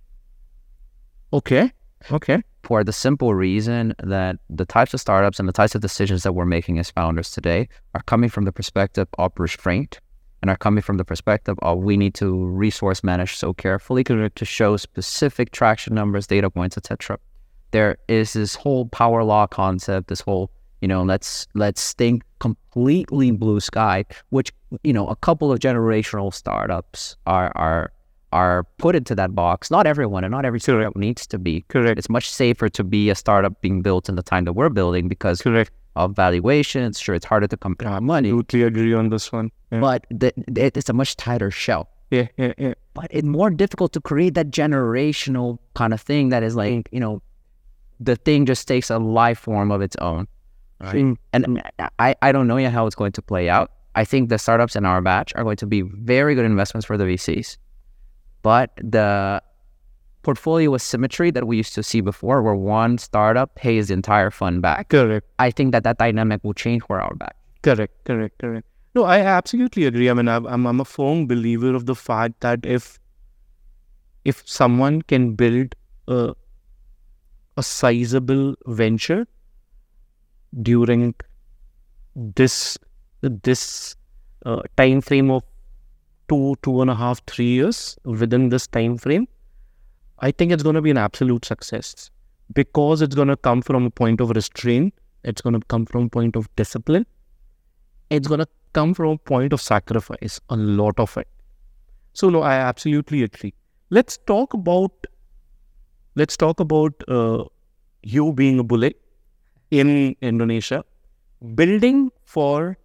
[1.32, 1.72] Okay.
[2.12, 2.42] Okay.
[2.62, 6.32] for the simple reason that the types of startups and the types of decisions that
[6.32, 10.00] we're making as founders today are coming from the perspective of restraint
[10.42, 14.30] and are coming from the perspective of we need to resource manage so carefully to,
[14.44, 17.18] show specific traction numbers, data points, etc.
[17.70, 20.50] There is this whole power law concept, this whole
[20.80, 24.52] you know let's let's think completely blue sky, which
[24.82, 27.92] you know a couple of generational startups are are
[28.40, 29.70] are put into that box.
[29.76, 31.54] Not everyone and not every startup needs to be.
[31.74, 31.96] Correct.
[32.00, 35.08] It's much safer to be a startup being built in the time that we're building
[35.14, 35.70] because Correct.
[36.02, 36.92] of valuations.
[37.04, 39.50] Sure, it's harder to come compare money, Absolutely agree on this one.
[39.72, 39.80] Yeah.
[39.80, 40.30] but the,
[40.66, 41.84] it, it's a much tighter shell.
[42.10, 42.74] yeah, yeah, yeah.
[42.98, 47.00] but it's more difficult to create that generational kind of thing that is like you
[47.04, 47.14] know
[48.08, 50.22] the thing just takes a life form of its own
[50.80, 50.94] right?
[51.02, 51.16] Mm.
[51.32, 51.42] and
[52.06, 53.68] I, I don't know yet how it's going to play out
[54.00, 56.96] i think the startups in our batch are going to be very good investments for
[57.00, 57.56] the vcs
[58.46, 59.42] but the
[60.28, 64.62] portfolio asymmetry that we used to see before where one startup pays the entire fund
[64.66, 65.26] back Correct.
[65.46, 67.36] i think that that dynamic will change for our back.
[67.66, 68.66] Correct, correct, correct.
[68.96, 70.08] No, I absolutely agree.
[70.08, 72.98] I mean, I'm, I'm a firm believer of the fact that if
[74.24, 75.74] if someone can build
[76.08, 76.20] a
[77.56, 79.26] a sizable venture
[80.70, 81.14] during
[82.40, 82.78] this
[83.22, 83.96] this
[84.44, 85.42] uh, time frame of
[86.28, 89.26] two two and a half three years within this time frame,
[90.18, 92.10] I think it's going to be an absolute success
[92.54, 94.94] because it's going to come from a point of restraint.
[95.24, 97.06] It's going to come from a point of discipline
[98.10, 101.28] it's going to come from a point of sacrifice, a lot of it.
[102.12, 103.54] So, no, I absolutely agree.
[103.90, 104.92] Let's talk about,
[106.14, 107.44] let's talk about uh,
[108.02, 108.90] you being a bule
[109.70, 110.84] in Indonesia,
[111.54, 112.78] building for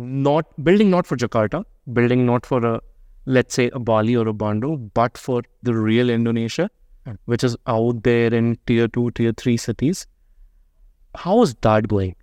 [0.00, 2.80] not, building not for Jakarta, building not for a,
[3.26, 6.70] let's say a Bali or a Bandung, but for the real Indonesia,
[7.24, 10.06] which is out there in tier two, tier three cities.
[11.14, 12.16] How is that going?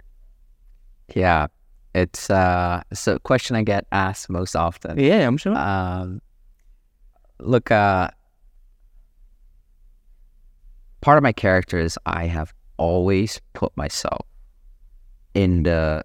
[1.16, 1.48] yeah
[1.96, 5.56] it's uh it's a question i get asked most often Yeah, I'm sure.
[5.56, 6.22] Um,
[7.40, 8.10] look, uh,
[11.02, 14.26] part of my character is I have always put myself
[15.34, 16.04] in the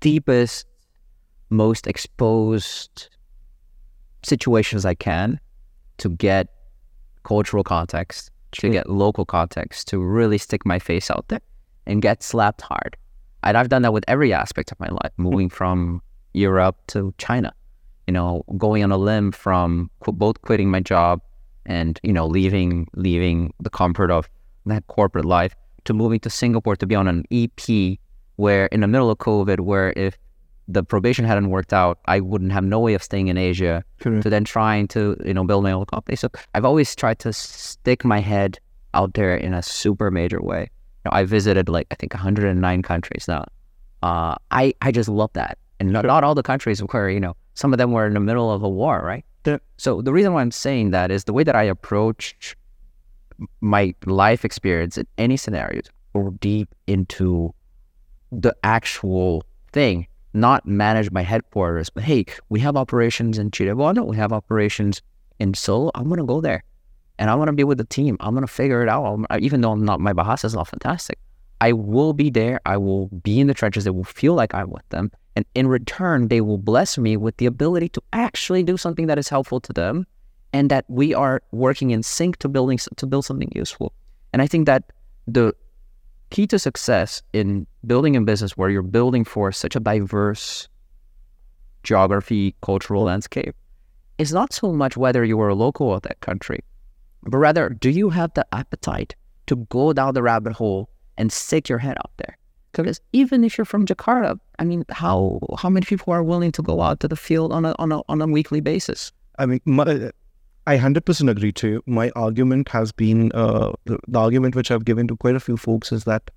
[0.00, 0.66] deepest,
[1.50, 3.08] most exposed
[4.22, 5.40] situations I can
[5.98, 6.48] to get
[7.22, 11.40] cultural context, to get local context, to really stick my face out there
[11.86, 12.96] and get slapped hard.
[13.42, 15.22] And I've done that with every aspect of my life, hmm.
[15.22, 16.02] moving from
[16.34, 17.52] Europe to China,
[18.06, 21.20] you know, going on a limb from qu- both quitting my job
[21.66, 24.28] and, you know, leaving, leaving the comfort of
[24.66, 27.98] that corporate life to moving to Singapore to be on an EP
[28.40, 30.18] where in the middle of COVID, where if
[30.66, 34.22] the probation hadn't worked out, I wouldn't have no way of staying in Asia Correct.
[34.22, 36.16] to then trying to, you know, build my own company.
[36.16, 38.58] So I've always tried to stick my head
[38.94, 40.62] out there in a super major way.
[41.04, 43.44] You know, I visited like I think 109 countries now.
[44.02, 47.36] Uh, I I just love that, and not, not all the countries were you know
[47.54, 49.24] some of them were in the middle of a war, right?
[49.44, 49.58] Yeah.
[49.76, 52.56] So the reason why I'm saying that is the way that I approach
[53.60, 57.54] my life experience in any scenarios or deep into
[58.32, 61.90] the actual thing, not managed by headquarters.
[61.90, 65.02] But hey, we have operations in Cirebon, we have operations
[65.38, 65.90] in Seoul.
[65.94, 66.62] I'm gonna go there,
[67.18, 68.16] and I want to be with the team.
[68.20, 69.04] I'm gonna figure it out.
[69.04, 71.18] I'm- uh, even though I'm not, my bahasa is not fantastic.
[71.60, 72.60] I will be there.
[72.64, 73.84] I will be in the trenches.
[73.84, 77.36] They will feel like I'm with them, and in return, they will bless me with
[77.38, 80.06] the ability to actually do something that is helpful to them,
[80.52, 83.92] and that we are working in sync to building to build something useful.
[84.32, 84.84] And I think that
[85.26, 85.54] the
[86.30, 90.68] key to success in building a business where you're building for such a diverse
[91.82, 93.54] geography, cultural landscape
[94.18, 96.60] is not so much whether you are a local of that country,
[97.22, 99.14] but rather, do you have the appetite
[99.46, 102.36] to go down the rabbit hole and stick your head out there?
[102.72, 106.62] Because even if you're from Jakarta, I mean, how how many people are willing to
[106.62, 109.10] go out to the field on a on a on a weekly basis?
[109.38, 110.12] I mean, my,
[110.66, 111.82] I hundred percent agree to you.
[111.86, 115.56] My argument has been uh, the, the argument which I've given to quite a few
[115.56, 116.30] folks is that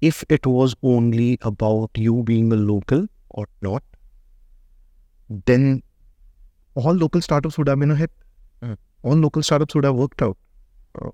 [0.00, 3.82] if it was only about you being a local or not,
[5.46, 5.82] then
[6.74, 8.10] all local startups would have been a hit.
[8.62, 8.76] Mm.
[9.02, 10.36] All local startups would have worked out,
[11.02, 11.10] uh,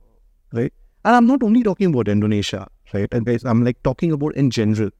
[0.52, 0.72] right?
[1.04, 3.08] And I'm not only talking about Indonesia, right?
[3.12, 4.90] And I'm like talking about in general.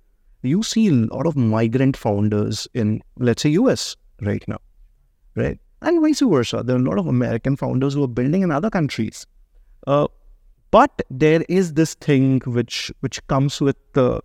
[0.43, 4.59] You see a lot of migrant founders in, let's say, US right now
[5.37, 5.59] right?
[5.87, 6.63] And vice versa.
[6.65, 9.27] There are a lot of American founders who are building in other countries.
[9.87, 10.09] Uh,
[10.73, 14.21] but there is this thing which which comes with the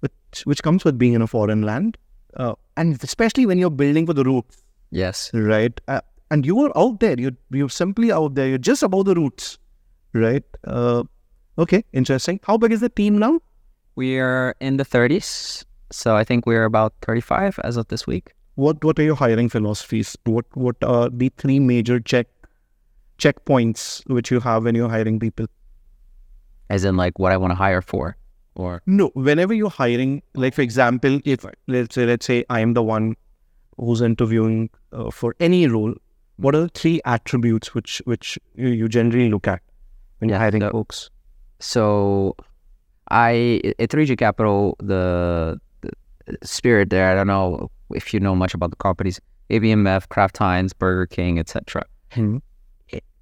[0.00, 1.96] which, which comes with being in a foreign land,
[2.36, 5.30] uh, and especially when you're building for the roots, Yes.
[5.32, 5.80] right?
[5.88, 7.18] Uh, and you are out there.
[7.18, 8.46] You're you're simply out there.
[8.48, 9.58] You're just above the roots,
[10.12, 10.44] right?
[10.66, 11.04] Uh,
[11.58, 12.40] okay, interesting.
[12.44, 13.40] How big is the team now?
[13.96, 18.32] We are in the 30s, so I think we're about 35 as of this week.
[18.60, 20.16] What what are your hiring philosophies?
[20.24, 22.26] What what are the three major check
[23.26, 23.86] checkpoints
[24.16, 25.46] which you have when you're hiring people?
[26.68, 28.16] As in, like, what I want to hire for,
[28.54, 32.74] or No, whenever you're hiring, like for example, if let's say let's say I am
[32.74, 33.16] the one
[33.78, 35.94] who's interviewing uh, for any role,
[36.36, 39.62] what are the three attributes which which you, generally look at
[40.18, 41.10] when you're hiring so- folks?
[41.60, 42.36] So,
[43.10, 45.92] I at 3G Capital, the, the
[46.42, 47.10] spirit there.
[47.10, 49.20] I don't know if you know much about the companies,
[49.50, 51.84] AB InBev, Kraft Heinz, Burger King, etc.
[52.12, 52.38] Hmm.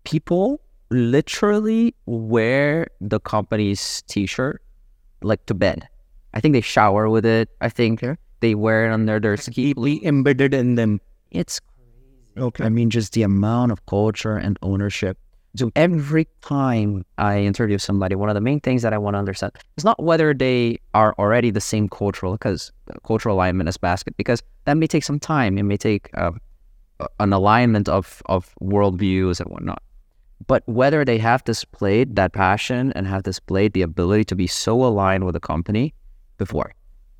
[0.04, 0.60] People
[0.90, 4.62] literally wear the company's t-shirt
[5.22, 5.86] like to bed.
[6.34, 7.48] I think they shower with it.
[7.60, 8.16] I think Okay.
[8.40, 9.74] they wear it under their ski.
[9.74, 11.00] Deeply embedded in them.
[11.30, 12.46] It's crazy.
[12.46, 12.64] Okay.
[12.64, 15.18] I mean, just the amount of culture and ownership.
[15.56, 19.18] So every time I interview somebody, one of the main things that I want to
[19.18, 22.70] understand is not whether they are already the same cultural, because
[23.04, 25.58] cultural alignment is basket, because that may take some time.
[25.58, 26.32] It may take uh,
[27.00, 29.82] a- an alignment of of worldviews and whatnot.
[30.46, 34.84] But whether they have displayed that passion and have displayed the ability to be so
[34.84, 35.94] aligned with the company
[36.36, 36.74] before,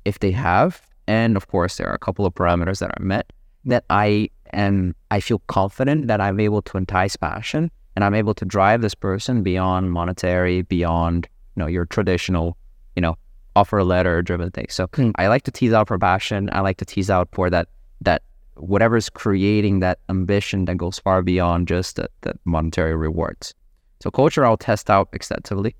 [0.05, 3.33] if they have, and of course there are a couple of parameters that are met,
[3.65, 8.33] that I am I feel confident that I'm able to entice passion and I'm able
[8.35, 12.57] to drive this person beyond monetary, beyond you know your traditional,
[12.95, 13.15] you know,
[13.55, 14.67] offer letter driven thing.
[14.69, 15.11] So Hmm.
[15.15, 16.49] I like to tease out for passion.
[16.51, 17.67] I like to tease out for that
[18.01, 18.23] that
[18.55, 23.53] whatever's creating that ambition that goes far beyond just the, the monetary rewards.
[24.01, 25.75] So culture I'll test out extensively.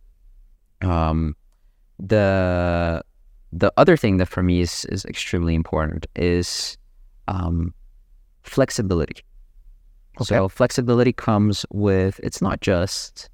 [0.81, 1.35] Um,
[1.99, 3.03] the
[3.51, 6.77] the other thing that for me is is extremely important is
[7.27, 7.73] um,
[8.43, 9.23] flexibility.
[10.25, 13.29] So flexibility comes with it's not just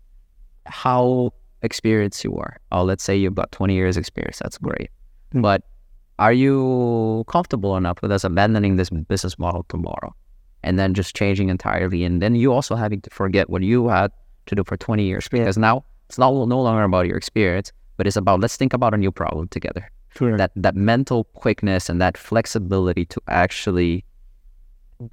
[0.65, 2.57] how experienced you are.
[2.71, 4.39] Oh, let's say you've got 20 years experience.
[4.39, 4.89] That's great.
[5.31, 5.41] Hmm.
[5.41, 5.63] But
[6.19, 10.15] are you comfortable enough with us abandoning this business model tomorrow
[10.63, 12.03] and then just changing entirely?
[12.03, 14.11] And then you also having to forget what you had
[14.45, 18.07] to do for 20 years because now it's not no longer about your experience, but
[18.07, 20.37] it's about let's think about a new problem together Correct.
[20.37, 24.05] that that mental quickness and that flexibility to actually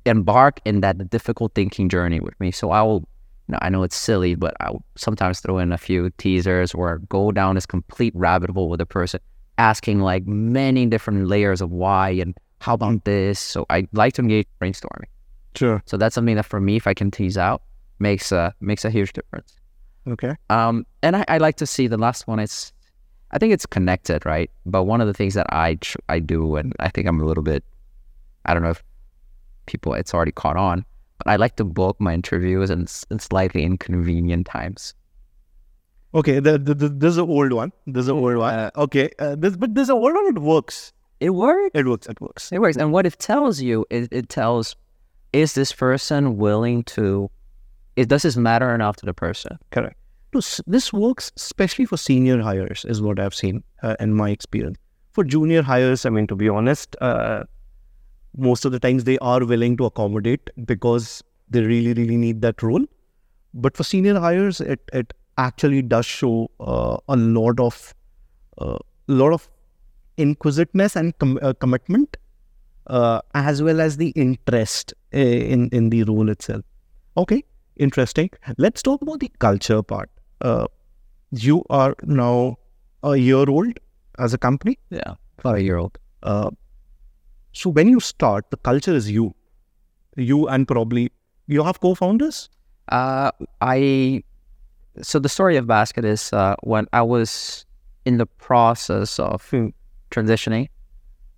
[0.07, 2.51] embark in that difficult thinking journey with me.
[2.51, 3.09] So I will,
[3.49, 6.99] you know, I know it's silly, but I'll sometimes throw in a few teasers or
[7.09, 9.21] go down this complete rabbit hole with a person,
[9.59, 13.41] asking like many different layers of why and how about this.
[13.41, 15.09] So I like to engage brainstorming.
[15.55, 15.83] Sure.
[15.87, 17.63] So that's something that for me, if I can tease out,
[17.99, 19.57] makes a makes a huge difference.
[20.09, 20.35] Okay.
[20.51, 22.39] Um, and I, I like to see the last one.
[22.39, 22.73] It's,
[23.31, 24.51] I think it's connected, right?
[24.67, 25.79] But one of the things that I
[26.09, 27.65] I do, and I think I'm a little bit,
[28.47, 28.83] I don't know if
[29.67, 30.85] people it's already caught on,
[31.19, 34.95] but I like to book my interviews in, in slightly inconvenient times.
[36.15, 36.41] Okay.
[36.41, 37.73] The, the, the, this is an old one.
[37.87, 38.71] This is an old one.
[38.77, 39.11] okay.
[39.19, 40.27] Uh, this, but this is an old one.
[40.27, 40.93] It works.
[41.21, 41.71] It works.
[41.75, 42.07] It works.
[42.07, 42.53] It works.
[42.53, 42.77] It works.
[42.77, 44.77] And what it tells you is it tells,
[45.33, 47.31] is this person willing to?
[47.95, 49.59] It does this matter enough to the person?
[49.71, 49.97] Correct.
[50.67, 54.79] This works especially for senior hires, is what I've seen uh, in my experience.
[55.13, 57.45] For junior hires, I mean, to be honest, uh,
[58.37, 62.63] most of the times they are willing to accommodate because they really, really need that
[62.63, 62.85] role.
[63.55, 67.95] But for senior hires, it, it actually does show uh, a lot of
[68.59, 68.79] uh,
[69.09, 69.49] lot of
[70.17, 72.17] inquisitiveness and com- uh, commitment,
[72.87, 76.65] uh, as well as the interest uh, in in the role itself.
[77.17, 77.45] Okay,
[77.77, 78.31] interesting.
[78.57, 80.11] Let's talk about the culture part.
[80.41, 80.67] Uh,
[81.31, 82.57] you are now
[83.03, 83.79] a year old
[84.19, 84.79] as a company.
[84.91, 85.99] Yeah, about a year old.
[87.53, 89.35] So when you start, the culture is you,
[90.17, 91.11] you and probably
[91.47, 92.49] you have co-founders.
[92.89, 93.31] Uh,
[93.61, 94.23] I
[95.01, 97.65] so the story of Baskit is uh, when I was
[98.05, 99.51] in the process of
[100.11, 100.69] transitioning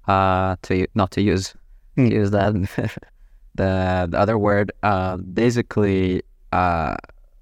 [0.08, 1.54] uh, to not to use
[1.96, 2.06] Hmm.
[2.06, 2.52] use that
[3.54, 4.72] the the other word.
[4.82, 6.96] Uh, basically, uh,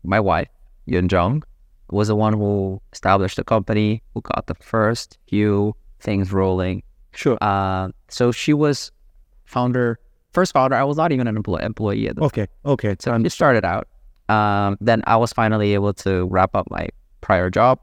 [0.04, 0.48] my wife
[0.86, 1.42] Yun Jung
[1.90, 6.82] was the one who established the company, who got the first few things rolling.
[7.14, 7.38] Sure.
[7.40, 8.90] Uh, so she was
[9.44, 9.98] founder,
[10.32, 10.76] first founder.
[10.76, 12.46] I was not even an employee employee at the Okay.
[12.64, 12.96] Okay.
[12.98, 13.86] so it started out.
[14.28, 16.88] Um, then I was finally able to wrap up my
[17.20, 17.78] prior job.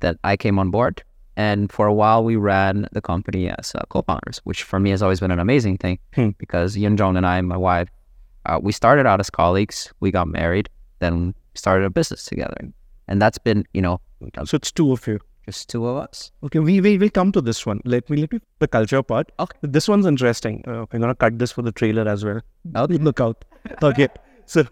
[0.00, 1.02] that I came on board,
[1.36, 5.02] and for a while we ran the company as uh, co-founders, which for me has
[5.02, 6.30] always been an amazing thing Hmm.
[6.38, 7.88] because Yun Jong and I, my wife,
[8.46, 9.92] uh, we started out as colleagues.
[9.98, 10.68] We got married,
[11.00, 12.54] then started a business together,
[13.08, 14.00] and that's been you know
[14.44, 15.18] So it's two of you.
[15.48, 16.30] Just two of us.
[16.46, 17.80] Okay, we we will come to this one.
[17.96, 19.32] Let me let me the culture part.
[19.44, 19.70] Okay.
[19.76, 20.62] This one's interesting.
[20.76, 22.40] Uh, I'm gonna cut this for the trailer as well.
[22.84, 22.98] Okay.
[23.10, 23.44] Look out.
[23.90, 24.08] Okay.
[24.50, 24.62] So,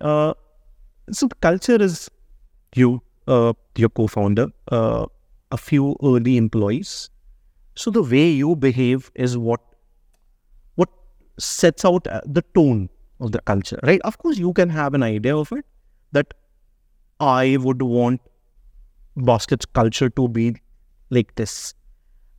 [0.00, 0.32] uh,
[1.12, 2.10] so culture is
[2.74, 5.04] you, uh, your co-founder, uh,
[5.52, 7.10] a few early employees.
[7.74, 9.60] So the way you behave is what
[10.76, 10.88] what
[11.48, 12.88] sets out uh, the tone
[13.20, 14.00] of the culture, right?
[14.12, 15.66] Of course, you can have an idea of it
[16.12, 16.32] that
[17.20, 18.22] I would want
[19.16, 20.56] Baskit's culture to be
[21.10, 21.74] like this.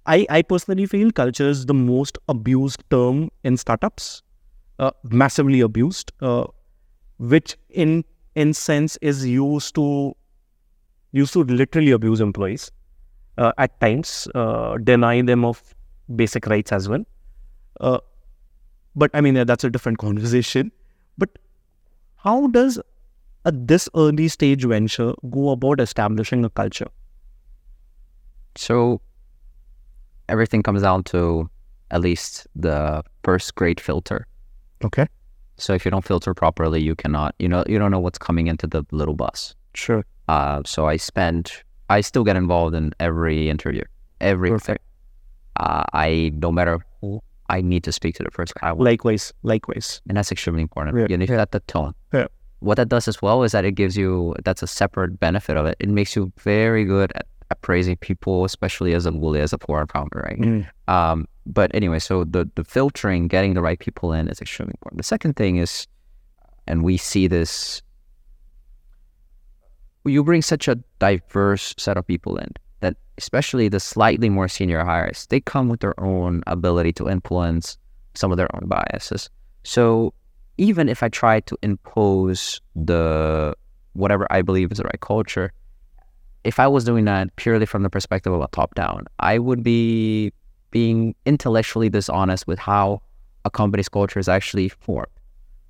[0.06, 4.24] I, I personally feel culture is the most abused term in startups,
[4.80, 6.46] uh, massively abused, uh,
[7.18, 8.06] which in
[8.36, 10.16] in sense is used to
[11.12, 12.72] used to literally abuse employees
[13.38, 15.62] uh, at times, uh, deny them of
[16.16, 17.04] basic rights as well.
[17.82, 18.00] Uh,
[18.96, 20.72] but I mean, that's a different conversation.
[21.18, 21.30] But
[22.18, 22.80] how does
[23.46, 26.88] a this early stage venture go about establishing a culture?
[28.56, 29.02] So
[30.30, 31.50] everything comes down to
[31.92, 34.28] at least the first grade filter.
[34.84, 35.08] Okay.
[35.58, 38.48] So if you don't filter properly, you cannot, you know, you don't know what's coming
[38.48, 39.56] into the little bus.
[39.74, 40.04] Sure.
[40.28, 41.52] Uh, so I spend,
[41.90, 43.84] I still get involved in every interview,
[44.20, 44.50] every.
[44.50, 44.84] Perfect.
[45.58, 48.56] Uh, I no matter who, I need to speak to the person.
[48.62, 49.32] I want, Likewise.
[49.44, 50.02] Likewise.
[50.10, 50.98] and that's extremely important.
[50.98, 51.94] Yeah, You need to set the tone.
[52.14, 52.28] Yeah.
[52.66, 55.68] What that does as well is that it gives you that's a separate benefit of
[55.68, 55.78] it.
[55.80, 59.86] It makes you very good at appraising people, especially as a bule, as a foreign
[59.86, 60.40] founder, right?
[60.40, 60.68] Mm.
[60.88, 64.98] Um, but anyway, so the the filtering, getting the right people in is extremely important.
[64.98, 65.86] The second thing is,
[66.66, 67.84] and we see this,
[70.04, 74.84] you bring such a diverse set of people in that, especially the slightly more senior
[74.84, 77.78] hires, they come with their own ability to influence
[78.16, 79.30] some of their own biases.
[79.64, 80.16] So
[80.58, 83.56] even if I try to impose the
[83.94, 85.52] whatever I believe is the right culture,
[86.44, 89.64] if I was doing that purely from the perspective of a top down, I would
[89.64, 90.32] be
[90.72, 93.02] being intellectually dishonest with how
[93.46, 95.08] a company's culture is actually formed.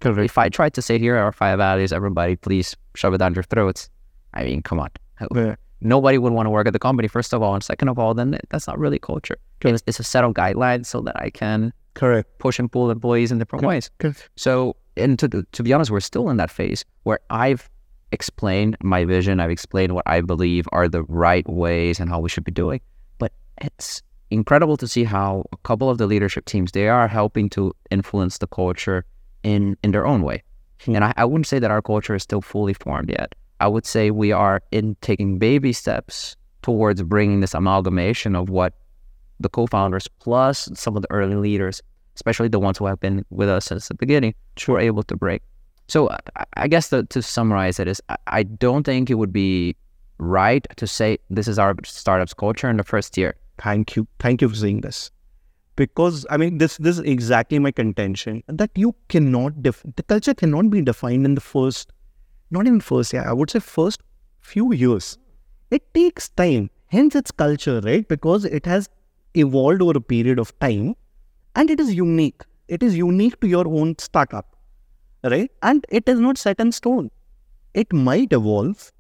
[0.02, 3.44] If I tried to say here are five values, everybody please shove it down your
[3.44, 3.90] throats.
[4.34, 4.90] I mean, come on.
[5.34, 5.56] Yeah.
[5.82, 7.54] Nobody would want to work at the company, first of all.
[7.54, 9.38] And second of all, then that's not really culture.
[9.62, 12.38] It's, it's a set of guidelines so that I can Correct.
[12.40, 13.90] push and pull employees in different ways.
[13.98, 14.30] Correct.
[14.36, 17.70] So, and to, to be honest, we're still in that phase where I've
[18.12, 19.40] explained my vision.
[19.40, 22.80] I've explained what I believe are the right ways and how we should be doing.
[23.18, 23.32] But
[23.62, 27.74] it's incredible to see how a couple of the leadership teams they are helping to
[27.92, 29.06] influence the culture
[29.44, 30.44] in in their own way.
[30.84, 30.96] Hmm.
[30.96, 33.36] And I, I wouldn't say that our culture is still fully formed yet.
[33.60, 38.74] I would say we are in taking baby steps towards bringing this amalgamation of what
[39.40, 41.82] the co-founders plus some of the early leaders,
[42.16, 44.34] especially the ones who have been with us since the beginning,
[44.68, 45.42] were able to break.
[45.88, 49.34] So I, I guess the, to summarize it is, I, I don't think it would
[49.34, 49.76] be
[50.18, 53.36] right to say this is our startup's culture in the first year.
[53.58, 54.08] Thank you.
[54.20, 55.12] Thank you for saying this.
[55.76, 60.34] Because I mean this this is exactly my contention that you cannot def- the culture
[60.34, 61.92] cannot be defined in the first
[62.50, 64.02] not even first yeah, I would say first
[64.40, 65.18] few years.
[65.72, 66.70] It takes time.
[66.88, 68.08] Hence it's culture, right?
[68.08, 68.88] Because it has
[69.36, 70.96] evolved over a period of time
[71.56, 72.42] and it is unique.
[72.68, 74.56] It is unique to your own startup.
[75.24, 75.52] Right?
[75.64, 77.10] And it is not set in stone.
[77.74, 78.92] It might evolve.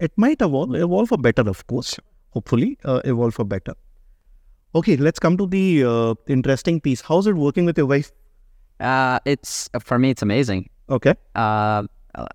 [0.00, 1.98] It might evolve, evolve for better, of course.
[2.30, 3.74] Hopefully, uh, evolve for better.
[4.74, 7.00] Okay, let's come to the uh, interesting piece.
[7.00, 8.10] How's it working with your wife?
[8.80, 10.68] Uh, it's for me, it's amazing.
[10.88, 11.14] Okay.
[11.34, 11.84] Uh,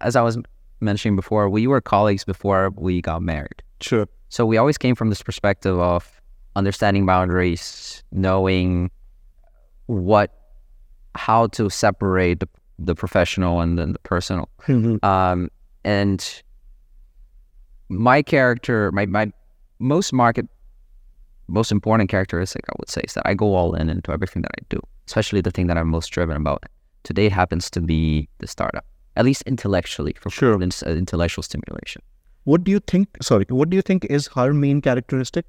[0.02, 0.38] as I was
[0.80, 3.64] mentioning before, we were colleagues before we got married.
[3.82, 4.08] Sure.
[4.30, 6.17] So we always came from this perspective of
[6.58, 8.90] understanding boundaries, knowing
[9.86, 10.30] what,
[11.16, 12.50] how to separate the,
[12.80, 14.50] the professional and then the personal.
[15.04, 15.50] Um,
[15.86, 16.20] and
[17.90, 19.32] my character, my, my
[19.80, 20.48] most market,
[21.48, 24.52] most important characteristic, I would say, is that I go all in into everything that
[24.60, 26.64] I do, especially the thing that I'm most driven about.
[27.04, 28.86] Today happens to be the startup,
[29.16, 30.56] at least intellectually, for Sure.
[30.62, 32.02] uh, intellectual stimulation.
[32.44, 33.08] What do you think?
[33.22, 35.46] Sorry, what do you think is her main characteristic?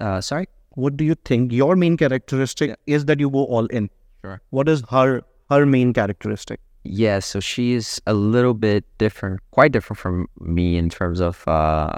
[0.00, 0.46] Uh, sorry?
[0.70, 3.90] What do you think your main characteristic is that you go all in?
[4.22, 4.40] Sure.
[4.50, 6.60] What is her her main characteristic?
[6.84, 11.96] Yeah, so she's a little bit different, quite different from me in terms of uh,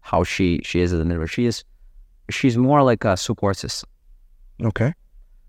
[0.00, 1.28] how she she is as an individual.
[1.28, 1.64] She is
[2.30, 3.88] she's more like a support system.
[4.62, 4.92] Okay.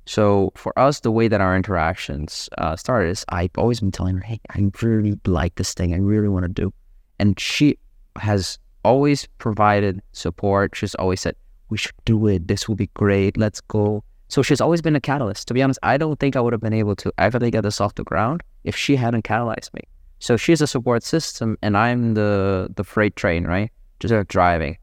[0.05, 4.15] So for us, the way that our interactions uh, started is I've always been telling
[4.15, 5.93] her, "Hey, I really like this thing.
[5.93, 6.73] I really want to do,"
[7.19, 7.77] and she
[8.17, 10.75] has always provided support.
[10.75, 11.35] She's always said,
[11.71, 12.47] "We should do it.
[12.51, 13.37] This will be great.
[13.37, 14.03] Let's go."
[14.33, 15.47] So she's always been a catalyst.
[15.49, 17.81] To be honest, I don't think I would have been able to actually get this
[17.81, 19.81] off the ground if she hadn't catalyzed me.
[20.19, 22.31] So she's a support system, and I'm the
[22.79, 23.69] the freight train, right?
[23.99, 24.77] Just uh, driving,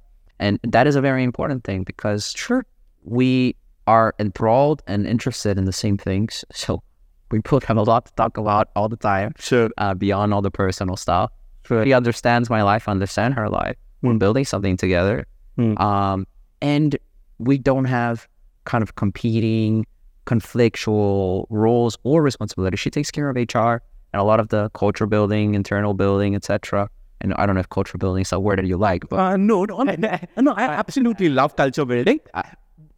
[0.44, 2.62] and that is a very important thing because sure,
[3.04, 3.54] we
[3.86, 6.44] are enthralled and interested in the same things.
[6.64, 6.82] So
[7.30, 9.68] we both have a lot to talk about all the time, Sure.
[9.78, 11.30] uh, beyond all the personal stuff.
[11.66, 11.84] Sure.
[11.84, 13.76] She understands my life, I understand her life.
[14.02, 14.18] We're Mm.
[14.24, 15.26] building something together.
[15.58, 15.78] Mm.
[15.80, 16.26] Um,
[16.60, 16.96] and
[17.38, 18.28] we don't have
[18.64, 19.86] kind of competing,
[20.26, 22.80] conflictual roles or responsibilities.
[22.80, 23.80] She takes care of HR
[24.12, 26.88] and a lot of the culture building, internal building, etc.
[27.20, 29.36] And I don't know if culture building is a word that you like, but Uh,
[29.36, 32.20] no, no, no, no, I absolutely love culture building.
[32.34, 32.44] I,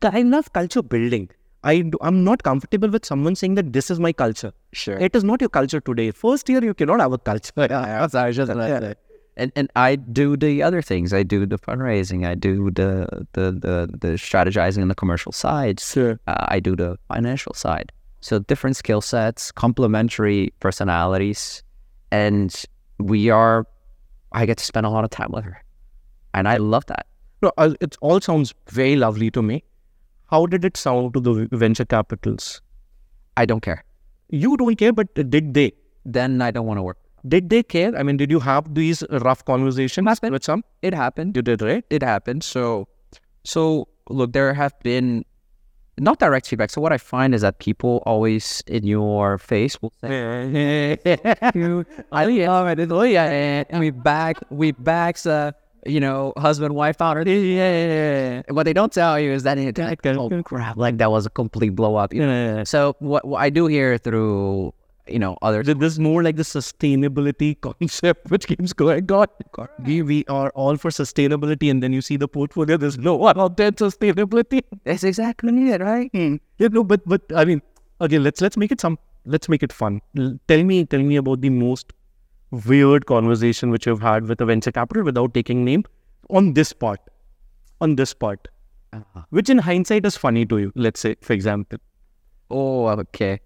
[0.02, 1.30] I love culture building.
[1.62, 4.52] I do, I'm not comfortable with someone saying that this is my culture.
[4.72, 4.96] sure.
[4.96, 6.11] It is not your culture today.
[6.11, 7.52] First year, you cannot have a culture.
[7.56, 8.98] Yeah, yeah, just like that.
[9.37, 11.12] And and I do the other things.
[11.12, 12.26] I do the fundraising.
[12.26, 15.81] I do the the the, the strategizing on the commercial side.
[15.81, 16.20] Sure.
[16.26, 17.93] Uh, I do the financial side.
[18.20, 21.62] So different skill sets, complementary personalities,
[22.11, 22.55] and
[22.99, 23.66] we are.
[24.33, 25.62] I get to spend a lot of time with her,
[26.35, 27.07] and I love that.
[27.43, 29.64] No, it all sounds very lovely to me.
[30.31, 32.61] How did it sound to the venture capitals?
[33.37, 33.85] I don't care.
[34.28, 35.72] You don't care, but did they?
[36.05, 36.99] Then I don't want to work.
[37.27, 37.97] Did they care?
[37.97, 40.33] I mean, did you have these rough conversations Happened.
[40.33, 40.64] with some?
[40.83, 41.37] It happened.
[41.37, 41.85] You did, right?
[41.91, 42.43] it happened.
[42.43, 42.89] So,
[43.45, 45.25] so look, there have been
[45.99, 46.71] not direct feedback.
[46.71, 50.99] So what I find is that people always in your face will say,
[51.55, 52.91] "You, I love it.
[52.91, 55.53] Oh yeah, and we back, we backs, uh,
[55.87, 57.23] you know, husband, wife, founder.
[57.31, 57.35] Yeah.
[57.35, 58.43] yeah, yeah.
[58.53, 61.31] What they don't tell you is that it, like, oh crap, like that was a
[61.31, 62.14] complete blow up.
[62.14, 62.64] You know?
[62.64, 64.73] So what, what I do here through,
[65.12, 69.26] you know, other Th- This is more like the sustainability concept which keeps going on.
[69.84, 72.76] We, we are all for sustainability, and then you see the portfolio.
[72.76, 74.62] There's no one out there sustainability.
[74.84, 76.11] That's exactly it, right?
[76.12, 76.36] Hmm.
[76.58, 77.62] Yeah, no, but but I mean,
[78.00, 78.98] okay, let's let's make it some.
[79.26, 80.00] Let's make it fun.
[80.48, 81.92] Tell me, tell me about the most
[82.66, 85.84] weird conversation which you've had with a venture capital without taking name
[86.30, 87.00] on this part,
[87.80, 88.48] on this part,
[88.92, 89.22] Uh-huh.
[89.30, 90.72] which in hindsight is funny to you.
[90.74, 91.78] Let's say, for example.
[92.50, 93.40] Oh, okay.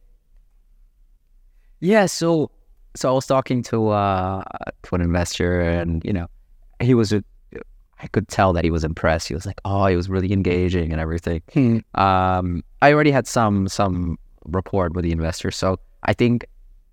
[1.85, 2.51] Yeah, so
[2.97, 4.43] so I was talking to uh
[4.85, 6.28] to an investor and you know,
[6.80, 9.28] he was I could tell that he was impressed.
[9.28, 11.43] He was like, "Oh, he was really engaging and everything."
[11.95, 16.47] Um I already had some some rapport with the investor, so I think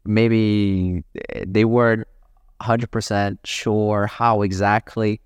[0.04, 1.04] maybe
[1.48, 2.08] they weren't
[2.62, 5.22] 100% sure how exactly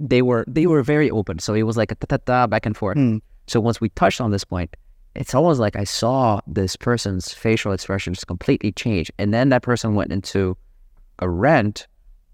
[0.00, 1.38] they were they were very open.
[1.40, 2.96] So it was like a ta ta ta back and forth.
[2.96, 3.18] Hmm.
[3.48, 4.74] So once we touched on this point,
[5.14, 9.10] it's almost like I saw this person's facial expressions completely change.
[9.18, 10.56] And then that person went into
[11.20, 11.86] a rant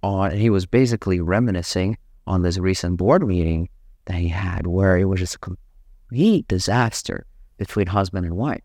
[0.03, 3.69] on, and he was basically reminiscing on this recent board meeting
[4.07, 7.27] that he had where it was just a complete disaster
[7.59, 8.63] between husband and wife.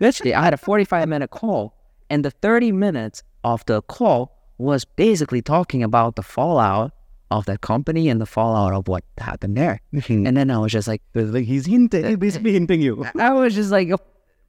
[0.00, 1.76] Literally, I had a 45 minute call,
[2.10, 6.92] and the 30 minutes of the call was basically talking about the fallout
[7.38, 9.80] of that company and the fallout of what happened there.
[10.08, 13.04] And then I was just like, like he's hinting, he's basically hinting you.
[13.18, 13.90] I was just like,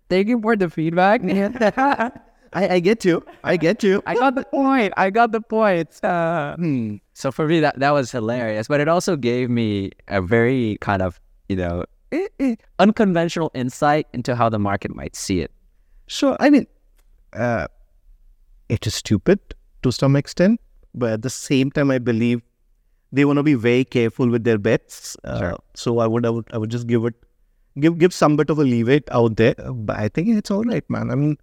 [0.10, 1.22] thank you for the feedback.
[2.56, 3.26] I, I get you.
[3.44, 4.04] I get you.
[4.06, 4.94] I got the point.
[4.96, 6.04] I got the point.
[6.04, 6.98] Uh, Hmm.
[7.14, 8.68] so for me, that, that was hilarious.
[8.68, 11.20] But it also gave me a very kind of,
[11.50, 15.52] you know, eh, eh, unconventional insight into how the market might see it.
[16.08, 16.68] So I mean,
[17.34, 17.66] uh,
[18.70, 19.40] it is stupid
[19.82, 20.62] to some extent,
[20.94, 22.42] but at the same time, I believe
[23.18, 25.16] they want to be very careful with their bets.
[25.24, 25.58] Uh, Sure.
[25.76, 27.14] So I would, I would, I would just give it,
[27.80, 29.56] give give some bit of a leeway out there.
[29.60, 31.12] Uh, But I think it's all right, man.
[31.12, 31.38] I mean,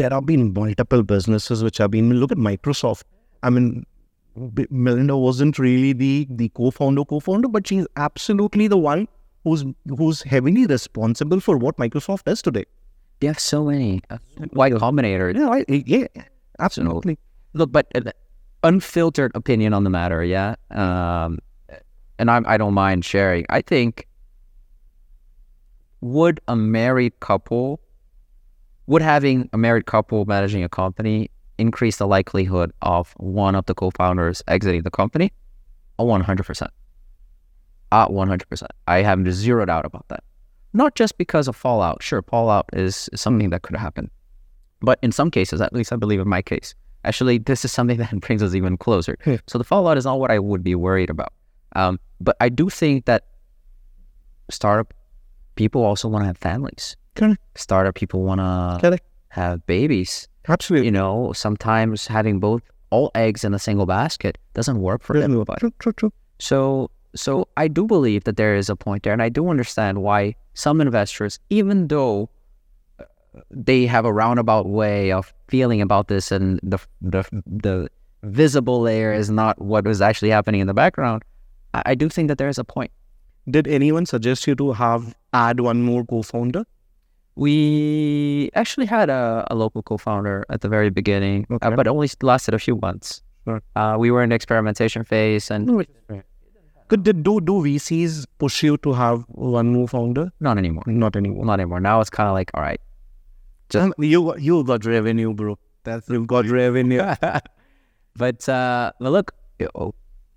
[0.00, 2.12] there have been multiple businesses which have been.
[2.24, 3.04] Look at Microsoft.
[3.42, 3.84] I mean,
[4.70, 9.06] Melinda wasn't really the the co-founder, co-founder, but she's absolutely the one
[9.44, 9.64] who's
[10.02, 12.64] who's heavily responsible for what Microsoft does today.
[13.20, 14.18] They have so many uh,
[14.52, 15.34] Y Combinator.
[15.36, 16.06] Yeah, I, yeah,
[16.58, 17.18] absolutely.
[17.54, 18.12] Look, but an
[18.62, 20.54] unfiltered opinion on the matter, yeah.
[20.70, 21.38] Um,
[22.18, 23.46] and I, I don't mind sharing.
[23.48, 24.08] I think
[26.00, 27.80] would a married couple,
[28.86, 33.74] would having a married couple managing a company increase the likelihood of one of the
[33.74, 35.32] co-founders exiting the company?
[35.98, 36.70] A one hundred percent.
[37.90, 38.70] Uh, one hundred percent.
[38.86, 40.22] I have zero doubt about that.
[40.72, 42.02] Not just because of fallout.
[42.02, 44.10] Sure, fallout is something that could happen.
[44.80, 46.74] But in some cases, at least I believe in my case,
[47.08, 49.16] actually, this is something that brings us even closer.
[49.24, 49.36] Hmm.
[49.46, 51.32] So the fallout is not what I would be worried about.
[51.74, 53.24] Um, but I do think that
[54.50, 54.94] startup
[55.56, 56.96] people also want to have families.
[57.14, 57.40] Correct.
[57.56, 58.98] Startup people want to
[59.30, 60.28] have babies.
[60.46, 60.86] Absolutely.
[60.86, 65.60] You know, sometimes having both all eggs in a single basket doesn't work for everybody.
[65.60, 66.12] True, true, true.
[66.38, 70.02] So, so I do believe that there is a point there, and I do understand
[70.02, 72.30] why some investors, even though
[73.50, 77.88] they have a roundabout way of feeling about this, and the the the
[78.22, 81.22] visible layer is not what was actually happening in the background,
[81.74, 82.90] I, I do think that there is a point.
[83.48, 86.64] Did anyone suggest you to have add one more co-founder?
[87.36, 91.76] We actually had a, a local co-founder at the very beginning, uh, Okay.
[91.76, 93.22] but only lasted a few months.
[93.46, 93.62] Sure.
[93.76, 95.86] Uh, we were in the experimentation phase, and
[96.88, 100.32] Could did, do do VCs push you to have one more founder?
[100.40, 100.82] not anymore.
[100.86, 101.44] Not anymore.
[101.44, 101.80] Not anymore.
[101.80, 102.80] Now it's kind of like, all right,
[103.70, 105.58] Just- Um, you you got revenue, bro.
[105.84, 107.02] That's you've got revenue.
[108.16, 109.32] but uh, but look,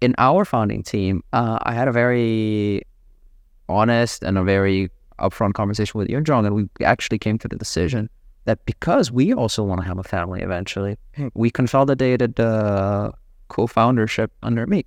[0.02, 2.84] in our founding team, uh, I had a very
[3.70, 8.10] honest and a very upfront conversation with Yunjong, and we actually came to the decision
[8.46, 10.98] that because we also want to have a family eventually,
[11.34, 13.12] we consolidated the
[13.50, 14.86] co-foundership under me.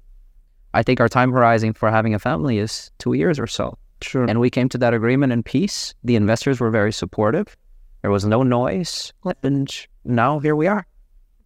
[0.72, 3.78] I think our time horizon for having a family is two years or so.
[4.02, 4.24] Sure.
[4.24, 5.94] And we came to that agreement in peace.
[6.02, 7.56] The investors were very supportive.
[8.04, 9.14] There was no noise.
[9.42, 9.74] And
[10.04, 10.86] now here we are.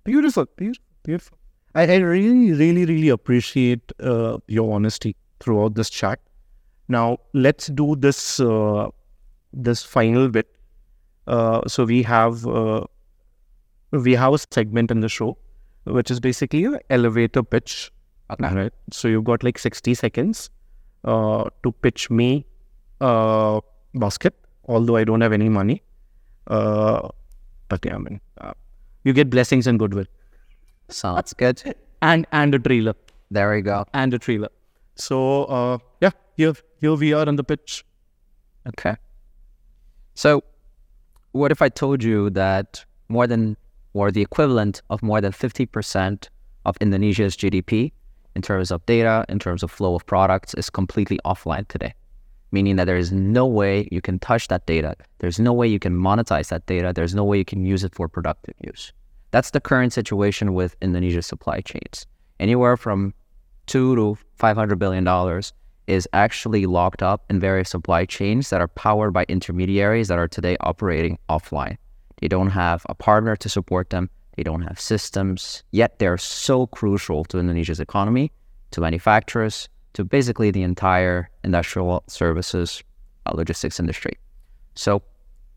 [0.03, 1.39] Beautiful, beautiful, beautiful.
[1.77, 6.19] I, I really, really, really appreciate uh, your honesty throughout this chat.
[6.89, 8.89] Now let's do this uh,
[9.53, 10.49] this final bit.
[11.29, 12.83] Uh, so we have uh,
[13.93, 15.39] we have a segment in the show,
[15.85, 17.93] which is basically an elevator pitch.
[18.33, 18.53] Okay.
[18.53, 18.73] Right.
[18.91, 20.51] So you've got like sixty seconds
[21.05, 22.47] uh, to pitch me
[23.01, 23.61] uh,
[23.95, 24.33] Baskit.
[24.67, 25.85] Although I don't have any money,
[26.49, 27.09] uh,
[27.69, 28.53] but yeah, I mean, uh,
[29.05, 30.07] you get blessings and goodwill,
[30.89, 31.63] Sounds good.
[32.03, 32.95] and and a trailer,
[33.31, 33.85] There we go.
[33.95, 34.49] and a trailer.
[34.97, 37.85] So uh, yeah, here here we are on the pitch.
[38.67, 38.97] Okay.
[40.15, 40.43] So,
[41.33, 43.57] what if I told you that more than,
[43.95, 46.29] or the equivalent of more than 50%
[46.67, 47.93] of Indonesia's GDP
[48.35, 51.95] in terms of data, in terms of flow of products, is completely offline today?
[52.51, 54.97] Meaning that there is no way you can touch that data.
[55.19, 56.93] There's no way you can monetize that data.
[56.95, 58.93] There's no way you can use it for productive use.
[59.31, 62.07] That's the current situation with Indonesia's supply chains.
[62.41, 63.13] Anywhere from
[63.67, 65.53] two to five hundred billion dollars
[65.87, 70.29] is actually locked up in various supply chains that are powered by intermediaries that are
[70.29, 71.77] today operating offline.
[72.21, 74.11] They don't have a partner to support them.
[74.37, 75.63] They don't have systems.
[75.71, 78.33] Yet they're so crucial to Indonesia's economy,
[78.71, 79.69] to manufacturers,
[79.99, 82.85] to basically the entire industrial services
[83.27, 84.17] uh, logistics industry.
[84.77, 85.03] So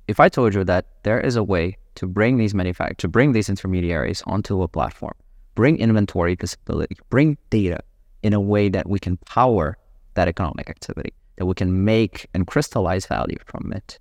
[0.07, 3.33] if I told you that there is a way to bring these manufact to bring
[3.33, 5.13] these intermediaries onto a platform,
[5.53, 7.81] bring inventory visibility, bring data
[8.23, 9.77] in a way that we can power
[10.15, 13.99] that economic activity, that we can make and crystallize value from it.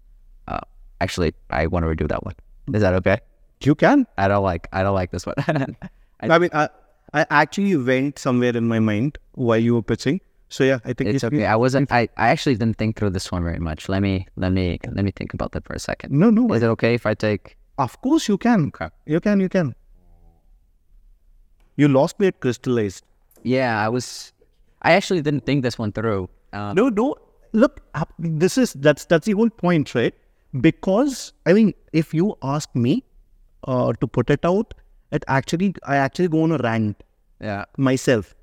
[0.48, 0.60] Uh,
[1.02, 2.34] actually, I want to redo that one.
[2.72, 3.18] Is that okay?
[3.62, 4.06] You can.
[4.16, 5.34] I don't like I don't like this one.
[6.22, 6.70] I mean, I,
[7.12, 10.22] I actually went somewhere in my mind while you were pitching.
[10.50, 11.46] So yeah, I think it's you- okay.
[11.46, 11.90] I wasn't.
[11.92, 13.88] I, I actually didn't think through this one very much.
[13.88, 16.12] Let me let me let me think about that for a second.
[16.12, 16.52] No, no.
[16.54, 17.56] Is it okay if I take?
[17.78, 18.66] Of course you can.
[18.68, 18.88] Okay.
[19.06, 19.40] You can.
[19.40, 19.74] You can.
[21.76, 23.04] You lost me at crystallized.
[23.42, 24.32] Yeah, I was.
[24.82, 26.28] I actually didn't think this one through.
[26.52, 27.14] Um, No, no.
[27.52, 30.14] Look, uh, this is that's that's the whole point, right?
[30.60, 33.04] Because I mean, if you ask me
[33.64, 34.74] uh, to put it out,
[35.12, 37.02] it actually I actually go on a rant
[37.40, 37.64] Yeah.
[37.76, 38.34] myself.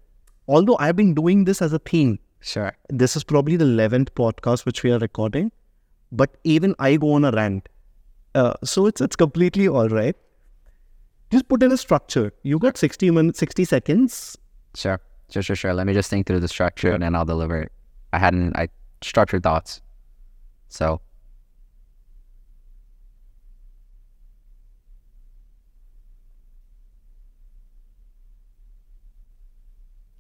[0.48, 2.20] Although I've been doing this as a theme.
[2.40, 2.76] Sure.
[2.90, 5.52] This is probably the eleventh podcast which we are recording,
[6.12, 7.68] but even I go on a rant.
[8.36, 10.16] Uh, so it's it's completely all right.
[11.32, 12.32] Just put in a structure.
[12.44, 14.38] You got sixty minutes, sixty seconds.
[14.76, 15.02] Sure.
[15.30, 15.42] Sure.
[15.42, 15.56] Sure.
[15.56, 15.74] Sure.
[15.74, 17.72] Let me just think through the structure and then I'll deliver it.
[18.14, 18.56] I hadn't.
[18.56, 18.70] I
[19.02, 19.82] structured thoughts.
[20.70, 21.02] So.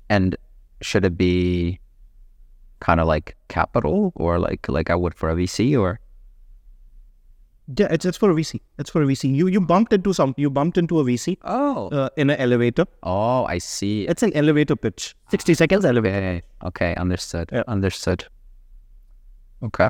[0.09, 0.37] And
[0.81, 1.79] should it be
[2.79, 5.99] kind of like capital or like like I would for a VC or
[7.77, 8.61] Yeah, it's it's for a VC.
[8.79, 9.33] It's for a VC.
[9.35, 10.33] You you bumped into some.
[10.37, 12.85] You bumped into a VC oh uh, in an elevator.
[13.03, 15.15] oh I see It's an elevator pitch.
[15.31, 16.17] 60 seconds elevator.
[16.17, 17.49] Okay, okay, understood.
[17.51, 17.63] Yeah.
[17.67, 18.23] Understood.
[19.63, 19.89] Okay.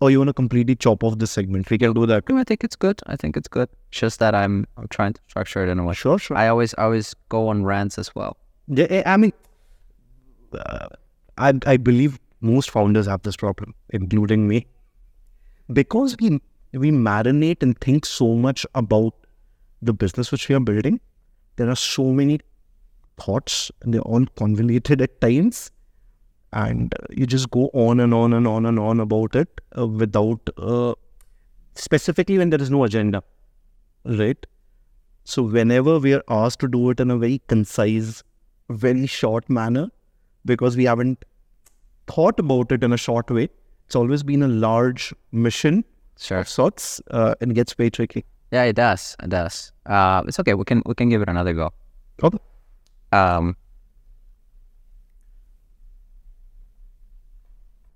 [0.00, 1.68] Or you want to completely chop off this segment?
[1.68, 2.24] We can do that.
[2.30, 3.00] I think it's good.
[3.06, 3.68] I think it's good.
[3.90, 5.94] Just that I'm I'm trying to structure it in a way.
[5.94, 6.36] Sure, sure.
[6.36, 8.38] I always I always go on rants as well.
[8.68, 9.32] Yeah, I mean,
[10.52, 10.88] uh,
[11.36, 14.66] I, I believe most founders have this problem, including me.
[15.72, 16.40] Because we,
[16.72, 19.14] we marinate and think so much about
[19.82, 21.00] the business which we are building,
[21.56, 22.40] there are so many
[23.18, 25.70] thoughts and they're all convoluted at times.
[26.52, 30.40] And you just go on and on and on and on about it uh, without,
[30.58, 30.94] uh,
[31.74, 33.22] specifically when there is no agenda,
[34.04, 34.44] right?
[35.24, 38.24] So whenever we are asked to do it in a very concise,
[38.68, 39.90] very short manner,
[40.44, 41.24] because we haven't
[42.08, 43.48] thought about it in a short way,
[43.86, 45.84] it's always been a large mission
[46.18, 46.38] Sure.
[46.38, 48.24] of sorts, uh, and gets very tricky.
[48.52, 49.16] Yeah, it does.
[49.22, 49.72] It does.
[49.86, 50.54] Uh, it's okay.
[50.54, 51.72] We can we can give it another go.
[52.22, 52.38] Okay.
[53.12, 53.56] Um,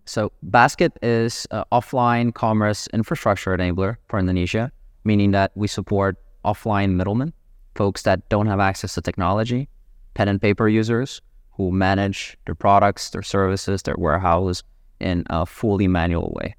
[0.05, 4.71] so Baskit is an offline commerce infrastructure enabler for Indonesia,
[5.05, 7.33] meaning that we support offline middlemen,
[7.75, 9.69] folks that don't have access to technology,
[10.15, 11.21] pen and paper users
[11.53, 14.63] who manage their products, their services, their warehouse
[15.01, 16.55] in a fully manual way.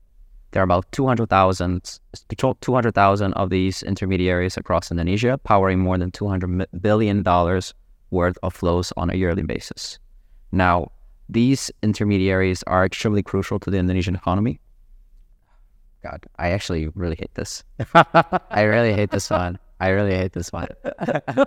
[0.51, 1.99] There are about 200,000
[2.61, 7.23] 200,000 of these intermediaries across Indonesia, powering more than $200 billion
[8.11, 9.99] worth of flows on a yearly basis.
[10.53, 10.91] Now,
[11.29, 14.59] these intermediaries are extremely crucial to the Indonesian economy.
[16.03, 17.63] God, I actually really hate this.
[18.51, 19.57] I really hate this one.
[19.79, 20.67] I really hate this one.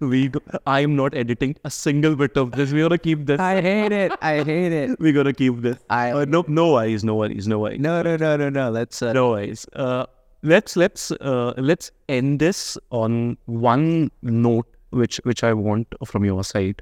[0.00, 2.72] we go, I'm not editing a single bit of this.
[2.72, 3.40] We're gonna keep this.
[3.40, 4.12] I hate it.
[4.22, 4.96] I hate it.
[5.00, 5.76] We're gonna keep this.
[5.90, 7.80] I- uh, no no worries, no worries, no worries.
[7.80, 8.70] No, no, no, no, no.
[8.70, 9.02] Let's.
[9.02, 9.66] Uh, No worries.
[9.74, 10.06] Uh,
[10.42, 16.44] let's let's uh, let's end this on one note, which which I want from your
[16.44, 16.80] side.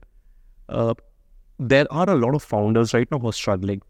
[0.68, 0.94] Uh,
[1.58, 3.82] there are a lot of founders right now who are struggling,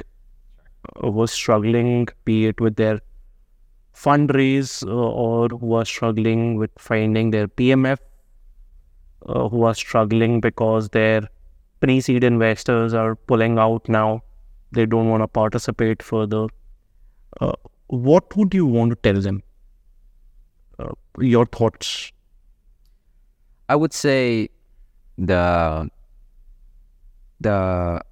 [0.97, 3.01] uh, who are struggling, be it with their
[3.95, 7.99] fundraise uh, or who are struggling with finding their PMF,
[9.27, 11.29] uh, who are struggling because their
[11.81, 14.23] pre-seed investors are pulling out now.
[14.73, 16.47] They don't want to participate further.
[17.41, 17.53] Uh,
[17.89, 19.43] what would you want to tell them?
[20.79, 22.13] Uh, your thoughts.
[23.69, 24.49] I would say
[25.19, 25.91] the
[27.43, 28.03] the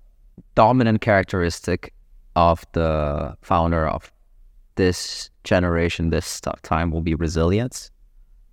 [0.54, 1.92] dominant characteristic
[2.36, 4.12] of the founder of
[4.76, 7.90] this generation, this time, will be resilience.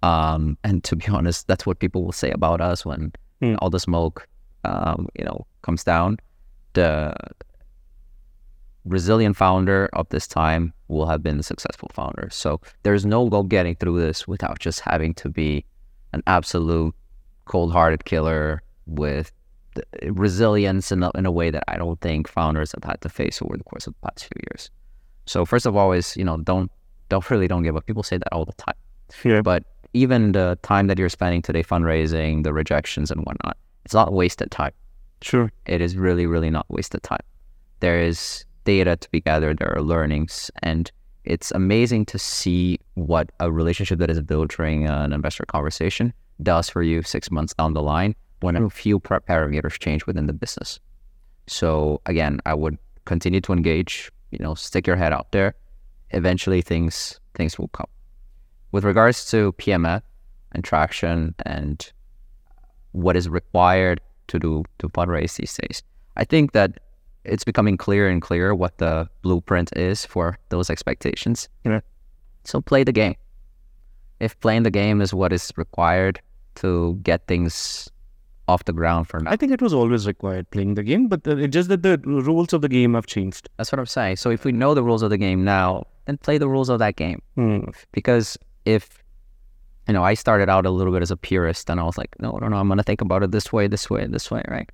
[0.04, 3.12] Um, and to be honest, that's what people will say about us when
[3.42, 3.56] Hmm.
[3.60, 4.28] all the smoke,
[4.64, 6.18] um, you know, comes down.
[6.74, 7.14] The
[8.86, 12.30] resilient founder of this time will have been the successful founder.
[12.32, 15.66] So there's no go getting through this without just having to be
[16.14, 16.96] an absolute
[17.46, 19.32] cold-hearted killer with
[20.04, 23.42] resilience in a, in a way that I don't think founders have had to face
[23.42, 24.70] over the course of the past few years.
[25.26, 26.72] So first of all, is you know don't
[27.10, 27.86] don't really don't give up.
[27.86, 28.76] People say that all the time,
[29.24, 29.42] Yeah.
[29.42, 29.64] but
[29.94, 34.52] even the time that you're spending today fundraising, the rejections and whatnot, it's not wasted
[34.52, 34.72] time.
[35.22, 35.52] Sure.
[35.66, 37.26] It is really really not wasted time.
[37.80, 39.60] There is data to be gathered.
[39.60, 40.92] There are learnings, and
[41.24, 46.14] it's amazing to see what a relationship that is built during an investor conversation
[46.44, 48.68] does for you six months down the line when a hmm.
[48.68, 50.80] few parameters change within the business.
[51.48, 54.12] So again, I would continue to engage.
[54.32, 55.56] You know, stick your head out there.
[56.12, 57.88] Eventually, things things will come.
[58.72, 60.02] With regards to PMF
[60.52, 61.92] and traction and
[62.92, 65.82] what is required to do to fundraise these days,
[66.18, 66.80] I think that
[67.24, 71.50] it's becoming clearer and clearer what the blueprint is for those expectations.
[71.64, 71.82] Yeah.
[72.44, 73.16] So play the game.
[74.20, 76.20] If playing the game is what is required
[76.56, 77.90] to get things
[78.48, 81.26] off the ground for now, I think it was always required playing the game, but
[81.26, 83.50] it's just that the rules of the game have changed.
[83.58, 84.18] that's what I'm saying.
[84.18, 86.80] So if we know the rules of the game now, then play the rules of
[86.80, 87.22] that game.
[87.36, 87.66] Hmm.
[87.91, 89.04] Because if
[89.88, 92.16] you know, I started out a little bit as a purist, and I was like,
[92.20, 94.70] no, no, no, I'm gonna think about it this way, this way, this way, right?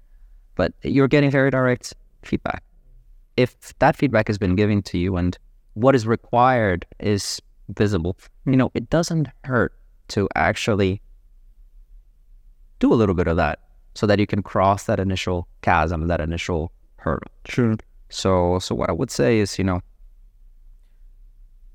[0.56, 1.94] But you're getting very direct
[2.24, 2.64] feedback.
[3.38, 5.38] If that feedback has been given to you, and
[5.76, 9.74] what is required is visible, you know, it doesn't hurt
[10.10, 11.02] to actually
[12.84, 13.60] do a little bit of that,
[13.96, 16.62] so that you can cross that initial chasm, that initial
[16.98, 17.32] hurdle.
[17.46, 17.76] Sure.
[18.10, 19.80] So, so what I would say is, you know,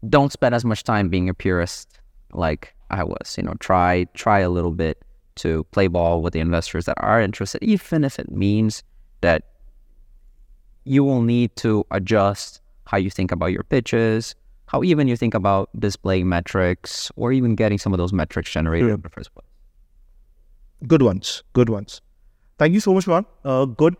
[0.08, 2.00] don't spend as much time being a purist
[2.32, 3.34] like I was.
[3.36, 4.96] You know, try try a little bit
[5.36, 8.82] to play ball with the investors that are interested, even if it means
[9.20, 9.42] that
[10.84, 14.34] you will need to adjust how you think about your pitches,
[14.66, 18.88] how even you think about displaying metrics, or even getting some of those metrics generated
[18.88, 18.94] Yeah.
[18.94, 19.47] in the first place.
[20.86, 21.42] Good ones.
[21.52, 22.00] Good ones.
[22.58, 23.24] Thank you so much, man.
[23.44, 23.96] Uh, good,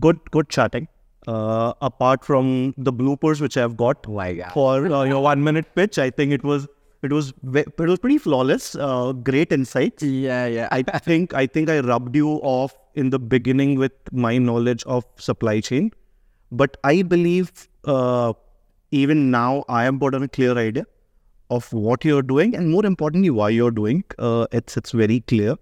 [0.00, 0.88] good, good chatting.
[1.26, 4.52] Uh, apart from the bloopers which I've got God.
[4.52, 6.66] for uh, your one minute pitch, I think it was
[7.02, 8.74] it was ve- it was pretty flawless.
[8.74, 10.02] Uh, great insights.
[10.02, 10.68] Yeah, yeah.
[10.72, 15.04] I think I think I rubbed you off in the beginning with my knowledge of
[15.16, 15.90] supply chain,
[16.50, 18.32] but I believe uh,
[18.90, 20.86] even now I am got a clear idea
[21.50, 24.02] of what you're doing, and more importantly, why you're doing.
[24.18, 25.56] Uh, it's it's very clear.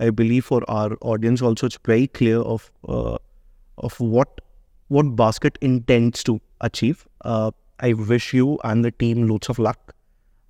[0.00, 3.18] I believe for our audience also, it's very clear of uh,
[3.78, 4.40] of what
[4.88, 7.06] what Baskit intends to achieve.
[7.22, 7.50] Uh,
[7.80, 9.94] I wish you and the team lots of luck.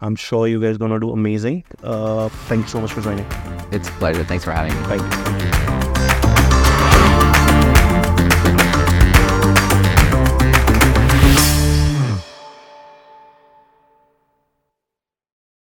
[0.00, 1.64] I'm sure you guys are gonna do amazing.
[1.82, 3.26] Uh, thank you so much for joining.
[3.72, 4.24] It's a pleasure.
[4.24, 4.86] Thanks for having me.
[4.86, 5.97] Thank you.